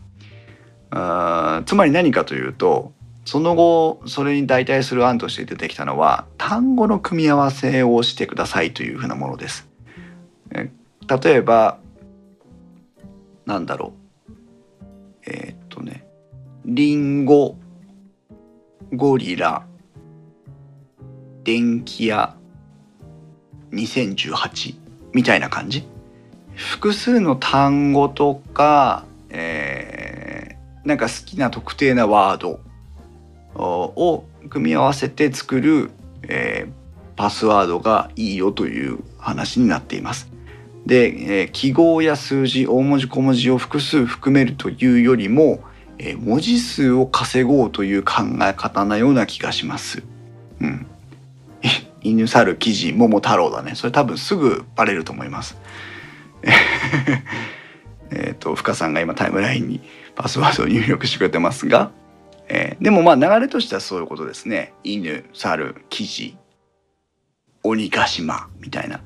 [0.91, 2.93] あつまり何かというと
[3.25, 9.69] その後それに代替する案として出てきたのは単語の組み合わせをしてくださいというふうなものです。
[10.51, 10.71] え
[11.23, 11.79] 例えば
[13.47, 14.02] なんだろう
[15.27, 16.07] えー、っとね
[16.65, 17.57] リンゴ
[18.93, 19.67] ゴリラ
[21.45, 22.37] 電気屋
[23.73, 24.77] 2018
[25.13, 25.85] みたいな感じ？
[26.55, 32.61] 複数の単語とか、えー、なんか好きな特定なワード
[33.55, 35.91] を組み合わせて作る、
[36.29, 36.73] えー、
[37.17, 40.32] パスワードがいいよという話になっています。
[40.87, 45.61] で、えー、記号や数字大文字小文字を複数含めるというよりも、
[45.99, 50.03] えー、文字数を稼ごうという考え方なような気がします。
[50.61, 50.87] うん。
[52.03, 53.75] 犬猿記事桃太郎だね。
[53.75, 55.57] それ多分すぐバレると思います。
[58.11, 59.81] えっと深さんが今タイムラインに
[60.17, 61.93] パスワードを入力してくれてますが、
[62.49, 64.75] えー、でもまあ流れとしてはそういうことですね。
[64.83, 66.37] 犬猿記事
[67.63, 69.01] 鬼ヶ島みたいな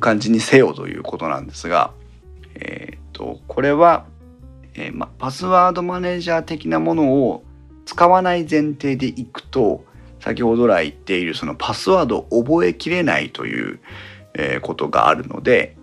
[0.00, 1.92] 感じにせよということなんですが、
[2.54, 4.06] えっ、とこれは
[4.76, 7.42] えー、ま、パスワードマネージャー的なものを
[7.86, 9.84] 使わない前提でいくと
[10.20, 13.80] 先ほど来言っているそのパスワードを覚えきれないという、
[14.34, 15.76] えー、ことがあるので、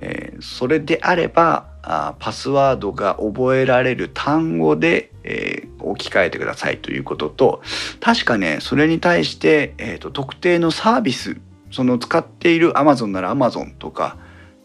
[0.00, 7.62] え、それであればあパスワードが覚えられる単語で、えー、置き換えてくださいということと
[8.00, 11.36] 確かねそれに対して、えーと、特定のサービス
[11.70, 14.16] その使っている Amazon なら Amazon とか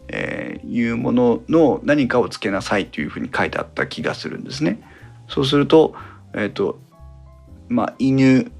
[0.08, 4.80] えー、いうものの何かをつけなさいというふうに書いてあった気がするんですね。
[5.28, 5.94] そうすると,、
[6.34, 6.78] えーと
[7.68, 8.52] まあ、犬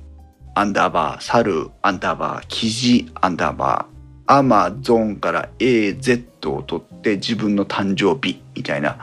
[0.55, 8.99] アンダーバー猿アンダーバーキジアンダーバーアマゾンから AZ を取って自分の誕生日みたいな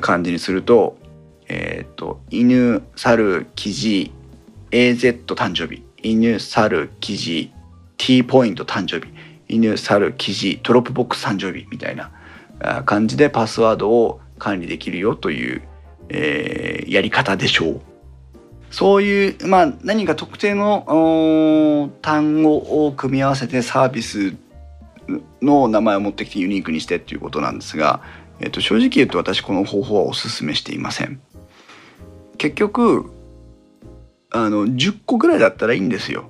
[0.00, 0.96] 感じにすると,、
[1.48, 4.12] えーと、犬猿キジ
[4.70, 7.52] AZ 誕生日犬猿キジ
[7.98, 9.12] T ポイント誕生日
[9.48, 12.10] 犬猿キジドロップボックス誕生日みたいな
[12.84, 15.62] 感じでパスワードを管理できるよという、
[16.08, 17.80] えー、やり方でしょう。
[18.70, 24.34] そういう、まあ、何か特定の単語を組み合わせてサービス
[25.40, 28.02] の名前を持ってきてユニークにしてっていうことなんですが、
[28.40, 31.20] えっと、正直言うと私この方法はおすすめしていません。
[32.36, 33.10] 結局
[34.30, 36.28] あの10個ぐらいだったらいいんですよ。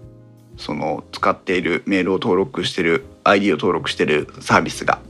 [0.58, 5.00] その使っているメールを登録してる ID を登録してるサービスが。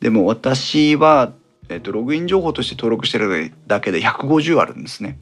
[0.00, 1.32] でも私は、
[1.68, 5.18] えっと、ログイン情報として登録してるだけで150あるんですね。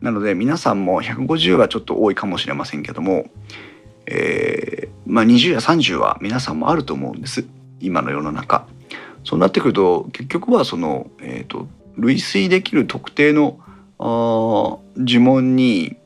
[0.00, 3.26] なので皆さんも150はちょっと多いかもしれませんけども、
[4.06, 7.44] えー、まあ、20や30は皆さんもあると思うんです。
[7.80, 8.66] 今の世の中
[9.24, 13.58] そうなってくると結局はその、えーと、類推できる特定の
[13.98, 15.96] あ呪文に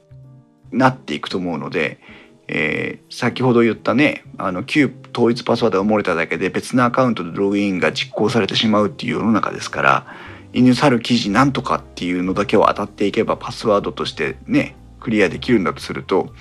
[0.73, 2.01] なっていくと思うので、
[2.47, 10.07] えー、先ほど言ったねあの旧統一パスワードが漏れただけで別のアカウントでログインが実行されてしまうっていう世の中ですから
[10.53, 16.33] 犬猿記事なんとかっていうのだけを当たっていけばパスワードとしてねクリアできるんだとすると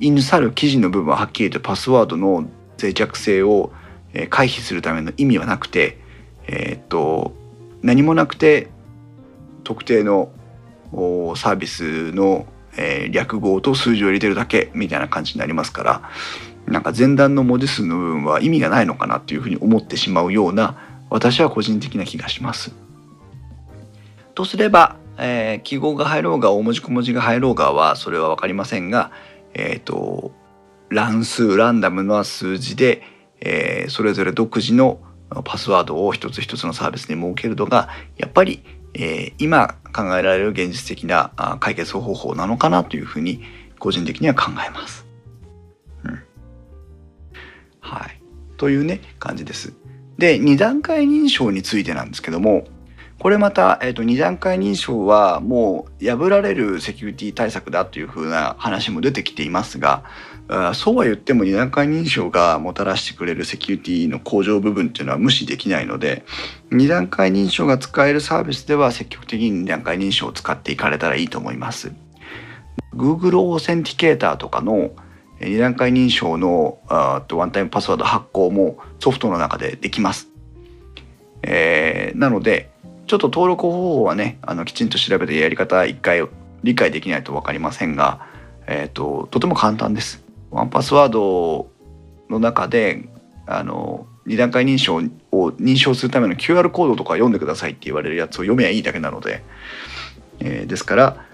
[0.00, 2.48] 犬猿記事の部分ははっきりとパスワードの
[2.80, 3.72] 脆弱性を
[4.30, 5.98] 回避するための意味はなくて
[6.46, 7.32] えー、っと
[7.82, 8.68] 何もなくて
[9.64, 10.32] 特定の
[11.36, 12.46] サービスの、
[12.76, 16.10] えー、略語と数字を入れてるだけみたいな感じになりますから
[16.66, 20.78] なんか前段の文字数の部分は意味がないのかなっていうふうに思ってしまうような
[21.10, 22.72] 私は個人的な気がします。
[24.34, 29.10] とすれば、えー、記号が入ろうが大文字小文字が入ろうがはそれは分かりませんが、
[29.52, 30.32] えーと、
[30.88, 33.02] 乱数ランダムな数字で、
[33.40, 35.00] えー、それぞれ独自の
[35.44, 38.62] パスワードを一つ一つのサービスに設けるのがやっぱり、
[38.94, 43.42] えー、今考えられる現実的な解決方法なのかなというふうに
[43.78, 45.06] 個人的には考えます。
[46.04, 46.22] うん、
[47.80, 48.22] はい。
[48.56, 49.74] というね感じです。
[50.18, 52.64] で2段階認証についてなんですけども
[53.18, 60.04] これまた、えーと、2段階認証はもう破られるセキュリティ対策だというふうな話も出てきていますが
[60.74, 66.24] そうは言っても2段階認証がもたらしてくれるセキュリティの向上部分っていうのは無視できないので
[66.72, 71.92] 2段階認証が使えるサービスでは積極的に2段階認証を使っていかれたらいいと思います。
[72.94, 74.90] Google オーセンティケーターとかの
[75.40, 76.78] 2段階認証の
[77.28, 80.28] とワンタイムパスワード発行もソフトの中でできます。
[81.42, 82.71] えー、なので
[83.06, 86.26] ちょっと登録方法はねあのきちんと調べてやり方一回
[86.62, 88.26] 理解できないと分かりませんが、
[88.66, 90.22] えーととても簡単です。
[90.50, 91.70] ワンパスワード
[92.28, 93.08] の中で
[93.46, 99.42] あの2段階認証を認証するための QR コードとか読んでくださいって言われるやつを読めばいいだけなので、
[100.40, 101.26] えー、ですから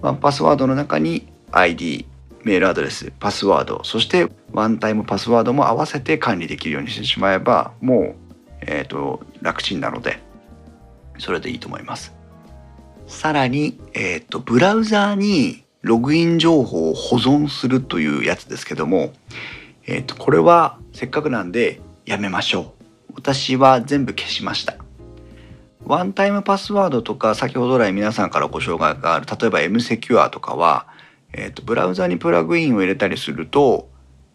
[0.00, 2.06] ワンパスワードの中に ID
[2.44, 8.14] メールアドレスパスワードそしてワンタイムパスワードも合わせて管理できるようにしてしまえばもう、
[8.60, 10.20] えーと、楽ちんなので
[11.18, 12.14] それでいいと思います。
[13.06, 19.12] さらに、えーとブラウザーにログイン情報を保存するというやつですけども、
[19.86, 22.74] えー、とこれはせっかくなんでやめましょ
[23.10, 24.76] う私は全部消しました
[25.84, 30.88] ワンタイムパスワードとか先ほど来皆さんからご紹介がある例えば M セキュアとかは、
[31.32, 33.88] えー、とブラウザにプラグインを入れたりすると,、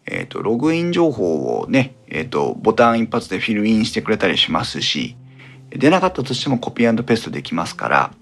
[0.06, 5.16] えー、とログイン情報をね、えー、とボタン一発でフィルインしてくれたりしますし
[5.78, 8.14] 出なかったとしてもコピーペーストできますから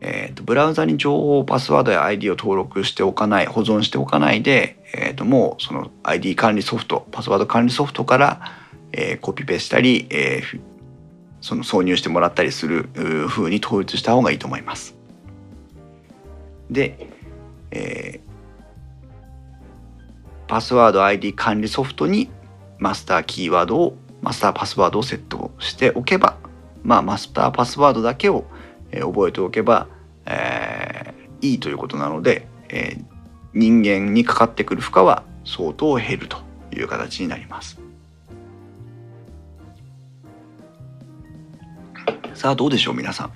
[0.00, 8.40] えーと、ブラウザに情報パスワードや ID を登録しておかない保存しておかないで、えーと、もうその ID 管理ソフトパスワード管理ソフトから、
[8.92, 10.60] えー、コピペしたり、えー、
[11.40, 12.88] その挿入してもらったりする
[13.28, 14.94] 風に統一した方がいいと思います。
[16.70, 17.08] で、
[17.70, 18.26] えー、
[20.46, 22.28] パスワード ID 管理ソフトに
[22.78, 26.36] マスターキーワードをマスターパスワードをセットしておけば
[26.86, 28.44] まあマスターパスワードだけを
[28.92, 29.88] 覚えておけば、
[30.24, 33.04] えー、いいということなので、えー、
[33.54, 36.38] 人間にかかってくる負荷は相当減ると
[36.72, 37.80] いう形になります。
[42.34, 43.32] さあどうでしょう皆さん。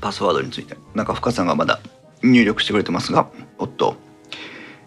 [0.00, 0.76] パスワードについて。
[0.94, 1.80] なんか深さんがまだ
[2.22, 3.28] 入力してくれてますが。
[3.58, 3.96] おっと。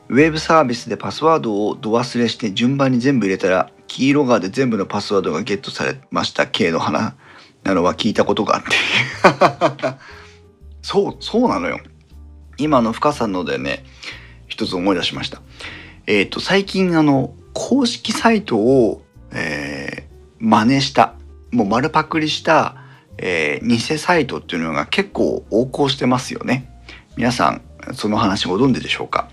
[0.08, 7.16] ウェブサービスでパスワードをど忘れして順番に全部入れたら黄色側で全部のパスワードがゲットされました系の花
[7.66, 9.98] なのは聞いたことがあって。
[10.82, 11.80] そうそうなのよ。
[12.58, 13.84] 今の深さのでね
[14.48, 15.42] 一つ思い出しました。
[16.06, 21.16] えっ、ー、と最近あの公式サイトを、えー、真似した
[21.52, 22.76] もう丸パクリした、
[23.18, 26.72] えー、偽サイトっていうのが結構横行してますよね。
[27.18, 27.62] 皆さん
[27.94, 29.28] その話ご存知でしょうか？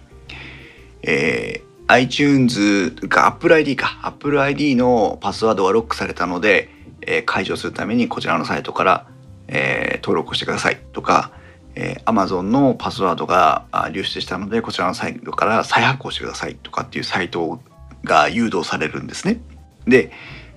[1.02, 4.00] えー iTunes か Apple ID か。
[4.02, 6.70] Apple ID のパスワードがロックされたので
[7.06, 9.06] え、解除するためにこちらのサイトから、
[9.48, 11.32] え、登録してくださいとか、
[11.74, 17.60] えー、Amazon のパスワードが流出したのでこちらのサイトから再発行してくださいとかっていうサイト
[18.04, 19.40] が誘導されるんですね。
[19.86, 20.12] で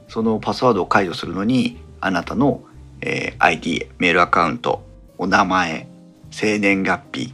[0.08, 2.62] そのパスワードを解除するのにあなたの、
[3.02, 4.86] え、ID メールアカウント
[5.18, 5.88] お名前
[6.32, 7.34] 生年月日、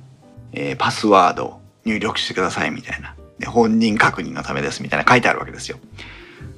[0.53, 3.15] え、パスワード入力してくださいみたいな
[3.47, 5.79] 本人確認のためですみたいな書いてあるわけですよ。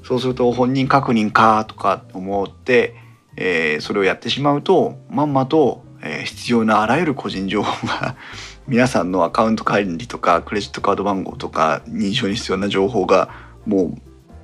[0.03, 2.95] そうすると本人確認かとか思って、
[3.37, 8.15] えー、それをやってしまうとまんまと、えー、必要なあらゆる個人情報が
[8.67, 13.29] 皆さんのアカウント管理とかクレジットカード番号とか認証に必要な情報が
[13.65, 14.01] もう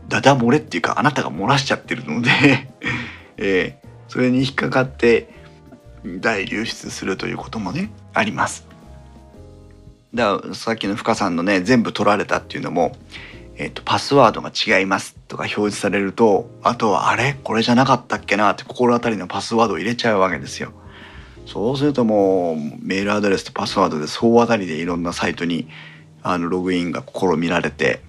[0.08, 2.30] ダダ漏れっていうかあなたが漏らしちゃってるので
[3.38, 5.30] えー、それに引っかかって
[6.06, 8.68] 大流出するということもねあります。
[10.14, 12.94] だからさっきの深さんのね全部取られたっていうのも、
[13.62, 17.36] えーと、パスワードが違いますとか表示されるとあとはあれ？
[17.44, 18.52] これじゃなかったっけな？
[18.52, 20.72] って心当たりのパスワードを入れちゃうわけですよ。
[21.46, 25.68] そうするともうメールアドレスとパスワードで総当たりでいろんなサイトに
[26.24, 28.02] あのログインが試みられて、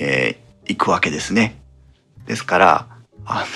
[0.00, 1.56] えー、いくわけですね。
[2.26, 2.88] ですから
[3.24, 3.46] あの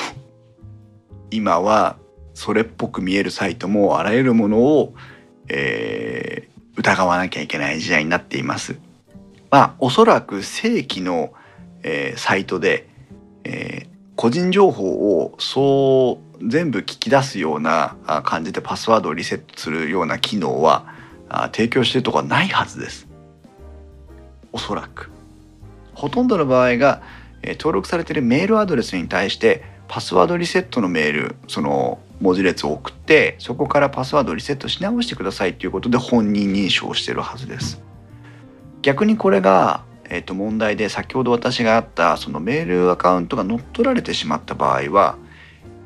[1.32, 1.96] 今は
[2.34, 4.94] それっぽく見えるサイトもあらゆるものを、
[5.48, 8.76] えー、疑わなきゃいけない時代になっています。
[9.54, 11.32] まあおそらく正規の、
[11.84, 12.88] えー、サイトで、
[13.44, 17.94] えー、個人情報をそう全部聞き出すような
[18.24, 20.92] 感じでパスワードをリセットするような機能は
[21.52, 23.06] 提供してるとこはないはずです。
[24.50, 25.12] おそらく。
[25.94, 27.00] ほとんどの場合が、
[27.42, 37.80] えー、登録されてるメールアドレスに対してパスワードリセットのメールその文字列を送ってそこからパスワードをリセットし直してくださいということで本人認証してるはずです。
[38.84, 45.16] 逆にこれが、えー、と問題で先ほど私があったそのメールアカウントが乗っ取られてしまった場合は、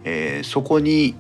[0.02, 1.14] えー、そこに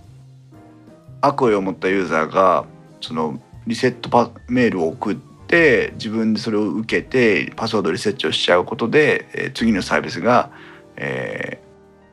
[1.20, 2.66] 悪意を持ったユーザーが
[3.00, 5.16] そのリセットパメールを送っ
[5.46, 10.50] て自分でそれを受けてパスワードリセットしちゃうことで、えー、次のサービスが、
[10.96, 11.60] え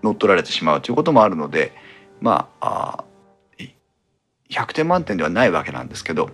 [0.03, 1.73] ー、乗っ取られてしまうということもあるので
[2.21, 3.03] まああ
[4.51, 6.29] 100点満点ではないわけなんですけど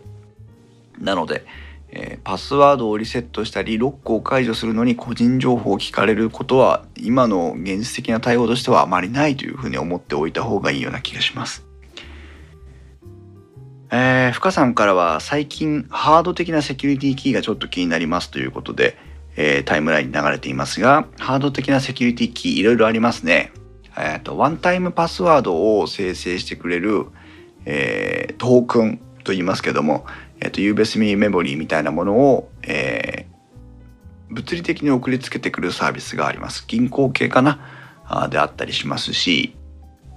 [1.00, 1.46] なので、
[1.94, 11.66] えー、パスワードをリセットしたりロックを解除するのに個人情報を聞かれることは今の現実的な対応としてはあまりないというふうに思っておいた方がいいような気がします。
[13.94, 18.98] えー、深さんからは最近ハード的なセキュリティキーがちょっと気になりますということで、
[19.36, 23.52] えー、タイムラインに流れていますがハード的なセキュリティキーいろいろありますね。
[23.98, 27.08] えーと、ワンタイムパスワードを生成してくれる、
[27.66, 30.06] えー、トークンと言いますけども、
[30.42, 36.66] えーと、USB メモリーみたいなものを、えー、物理的に送りつけてくるサービスがあります。
[36.68, 37.60] 銀行系かな？
[38.14, 39.56] あであったりしますし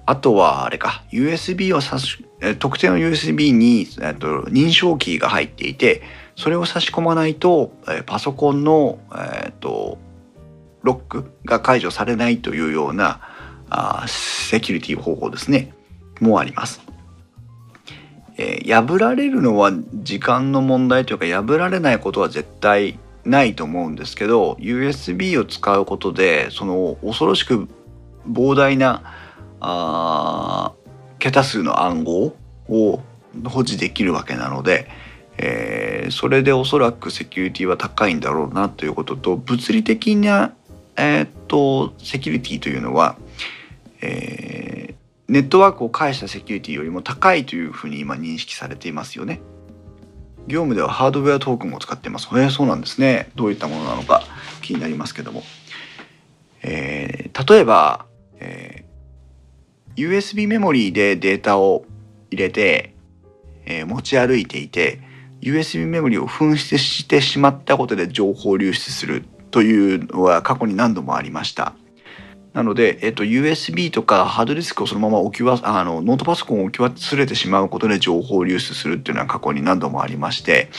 [0.04, 2.24] あとはあれか USB を差し
[2.58, 6.02] 特定の USB に、えーと、認証キーが入っていて
[6.34, 9.98] それを差し込まないと、え、パソコンの、えーと
[10.82, 13.20] ロックが解除されないというような
[13.70, 15.72] あセキュリティ方法ですね
[16.20, 16.83] もあります。
[18.36, 27.68] えー、破られるのは時間の問題というか破られないことは絶対ないと思うんですけど USB を使うことでその恐ろしく
[28.28, 29.02] 膨大な
[29.60, 30.72] あ
[31.18, 32.36] 桁数の暗号
[32.68, 33.00] を
[33.44, 34.88] 保持できるわけなので、
[35.38, 40.54] えー、それでおそらくセキュリティは高いんだろうなということと物理的な、
[40.96, 43.16] えー、っとセキュリティというのは
[44.04, 44.94] えー、
[45.28, 49.40] ネットワークを介したセキュリティよりも高いというふうに今認識されていますよね。
[50.46, 52.28] 業務ではハードウェアトークンを使ってます。
[52.32, 53.30] えー、そうなんですね。
[53.34, 54.22] どういったものなのか
[54.60, 55.42] 気になりますけども。
[56.62, 58.06] えー、例えば、
[58.40, 61.84] えー、USB メモリーでデータを
[62.30, 62.94] 入れて、
[63.64, 65.00] えー、持ち歩いていて
[65.40, 71.74] USB メモリーを紛失してしまったことで情報流出するというのは過去に何度もありました。
[72.54, 80.70] なので、えっと、USB とかハードディスクをそのまま置きわあのノートパソコンを置き忘れてしまうことで情報を流出するっていうのは過去に何度もありまして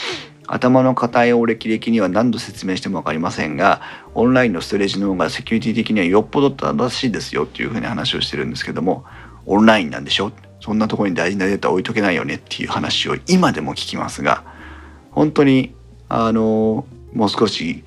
[0.46, 3.82] 頭の硬いお歴々には何度説明しても分かりませんが
[4.14, 9.04] オンラインのストレージの方がセキュリティ的にはよっぽど正しいですよっていうふうに話をしてるんですけども
[9.44, 10.32] オンラインなんでしょ？
[10.60, 14.44] そんなところに大事なデータ置いとけないよねっていう話を今でも聞きますが
[15.10, 15.74] 本当に
[16.08, 17.84] あのもう少し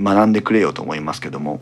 [0.00, 1.60] 学んでくれよと思いますけども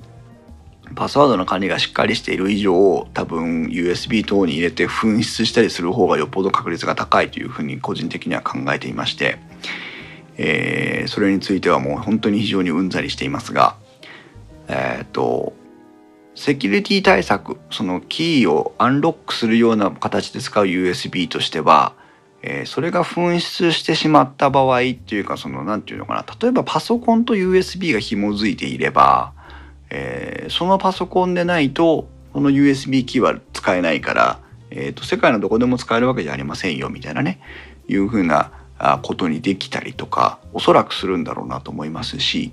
[0.94, 9.38] パスワードの管理がしっかりしている以上多分 USB 等に入れて紛失したりする方がよっぽど確率が高いというふうに個人的には考えていまして、
[10.36, 13.76] えー、それについてはもう本当に非常にうんざりしていますが
[14.68, 15.52] えっ、ー、と
[16.34, 21.94] セキュリティ対策そのキーをアンロックするような形で使う USB としては、
[22.42, 29.32] えー、それが紛失してしまった場合っていうかその何て言うのかな例えばパソコンと USB が紐づいていれば
[29.90, 37.40] えー、そのパソコンでないとこの USB キーは使えないから、えーと、世界のどこでも使えるわけじゃありませんよみたいなね
[37.88, 38.52] いうふうな
[39.02, 42.52] ことにできたりとかおそらくするんだろうなと思いますし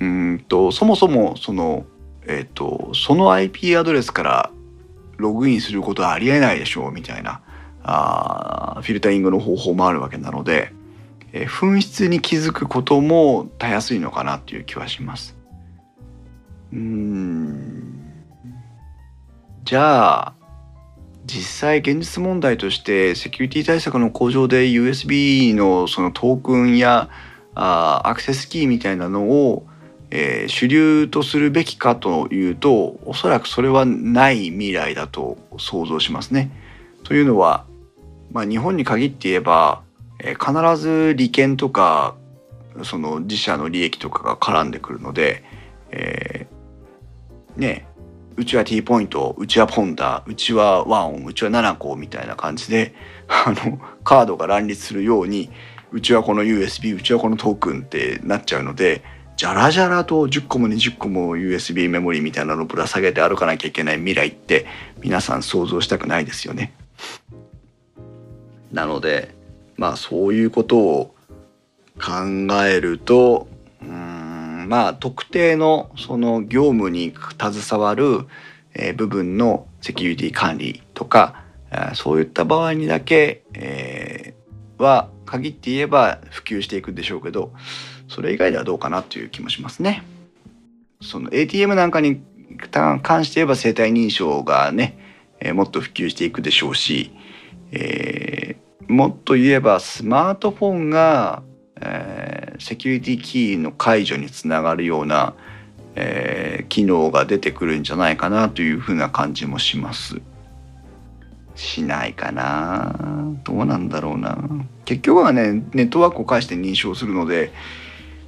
[0.00, 1.84] うんとそもそもその、
[2.26, 4.50] えーと、その IP アドレスから
[5.18, 7.42] ログインすることはありえないでしょうみたいな
[7.82, 10.72] あフィルタリングの方法もあるわけなので、
[11.32, 15.39] えー、紛失に気づくこともたやすいのかなっていう気はします。
[16.72, 18.00] うん
[19.64, 20.34] じゃあ
[21.26, 27.08] 実際現実問題としてセキュリティ対策の向上で USB のそのトークンや
[27.54, 29.66] あアクセスキーみたいなのを、
[30.10, 36.50] えー、主流とするべきかというとおそらくそれはない未来だと想像しますね。
[37.04, 37.64] というのは、
[38.32, 39.82] まあ、日本に限って言えば、
[40.18, 42.16] えー、必ず利権とか
[42.82, 45.44] その自社の利益とかが絡んでくるので、
[45.90, 46.59] えー、
[47.56, 47.86] ね
[48.36, 52.94] うちは T ポイントうちはポンダうちはワンオンうちは7個みたいな感じで
[53.28, 55.50] あのカードが乱立するように
[55.92, 59.02] うちはこの USB うちはこのトークンってなっちゃうので
[59.36, 64.66] じゃらじゃらと10個も20個も USB メモリみたいなのをぶら下げて歩かなきゃいけない未来って
[65.00, 66.74] 皆さん想像したくないですよね。
[68.70, 69.34] なので
[69.76, 71.14] まあそういうことを
[71.98, 73.48] 考えると
[73.82, 74.09] うん
[74.70, 78.28] まあ特定のその業務に携わる、
[78.72, 81.42] え、部分のセキュリティ管理とか
[81.94, 84.32] そういった場合にだけ、え、
[84.78, 87.52] は限って言えば普及していくんでしょうけど
[88.06, 90.04] それ以外ではどうかなという気もしますね。
[91.02, 92.22] その ATM なんかに
[92.70, 94.96] 関して言えば生体認証がね、
[95.40, 97.10] え、もっと普及していくでしょうし、
[97.72, 101.42] えー、もっと言えばスマートフォンが、
[101.80, 105.34] えー、セキュリティキーの解除につながるような、
[105.94, 110.20] えー、機能が出てくるんじゃないかなというふうな感じもします。
[111.54, 112.94] しないかな。
[113.44, 114.38] どうなんだろうな。
[114.84, 117.52] 結局はねネットワークを介して認証するので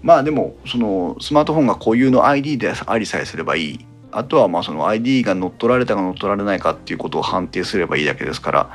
[0.03, 3.87] まあでもそのスマートフォンが固有の ID でありさえすればいい。
[4.15, 8.71] あとはまあその ID が乗っ取られたか乗っ取られないかっていうことを判定すればいいだけですから。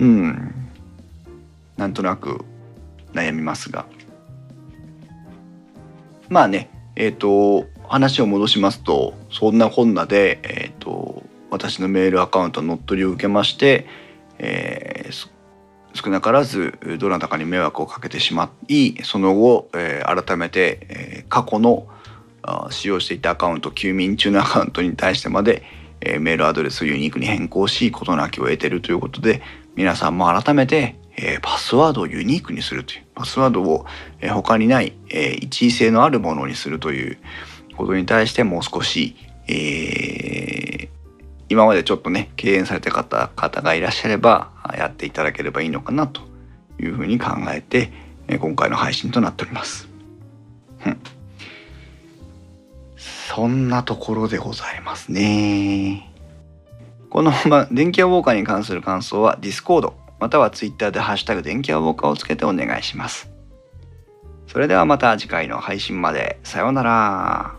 [0.00, 0.54] うん。
[1.76, 2.44] なんとなく
[3.12, 3.86] 悩みますが。
[6.28, 13.86] まあねえっ、ー、と話を戻しますとそんなこんなでえっ、ー、と私のメールアカウント乗っ取りを受けまして、
[14.38, 15.28] えー、
[15.94, 21.86] 少なからずどなたかに迷惑をかけてしまいその後、えー、改めて、えー、過去の
[22.70, 25.62] 使用していたアカウント休眠中のアカウントに対してまで、
[26.00, 29.42] えー、メールアドレスをユニークに変更し事なきを得ているということで
[29.74, 33.86] 皆さんも改めて、えー、パスワードをユニークにするというパスワードを、
[34.20, 37.18] えー、他にない、えー、一位性のあるものにするという
[37.76, 39.16] ことに対してもう少し、
[39.48, 40.88] えー、
[41.48, 46.20] 今までちょっとね敬遠された方方がいらっしゃればやっていただければいいのかなと
[46.78, 47.90] いうふうに考えて
[48.38, 49.88] 今回の配信となっております。
[53.36, 56.10] そんなところでございますね。
[57.10, 63.30] この、ま、電気屋ウォーカーに関する感想は Discord または Twitter でハッシュタグ電気屋ウォーカーをつけてお願いします。
[64.46, 66.38] それではまた次回の配信まで。
[66.42, 67.56] さようなら。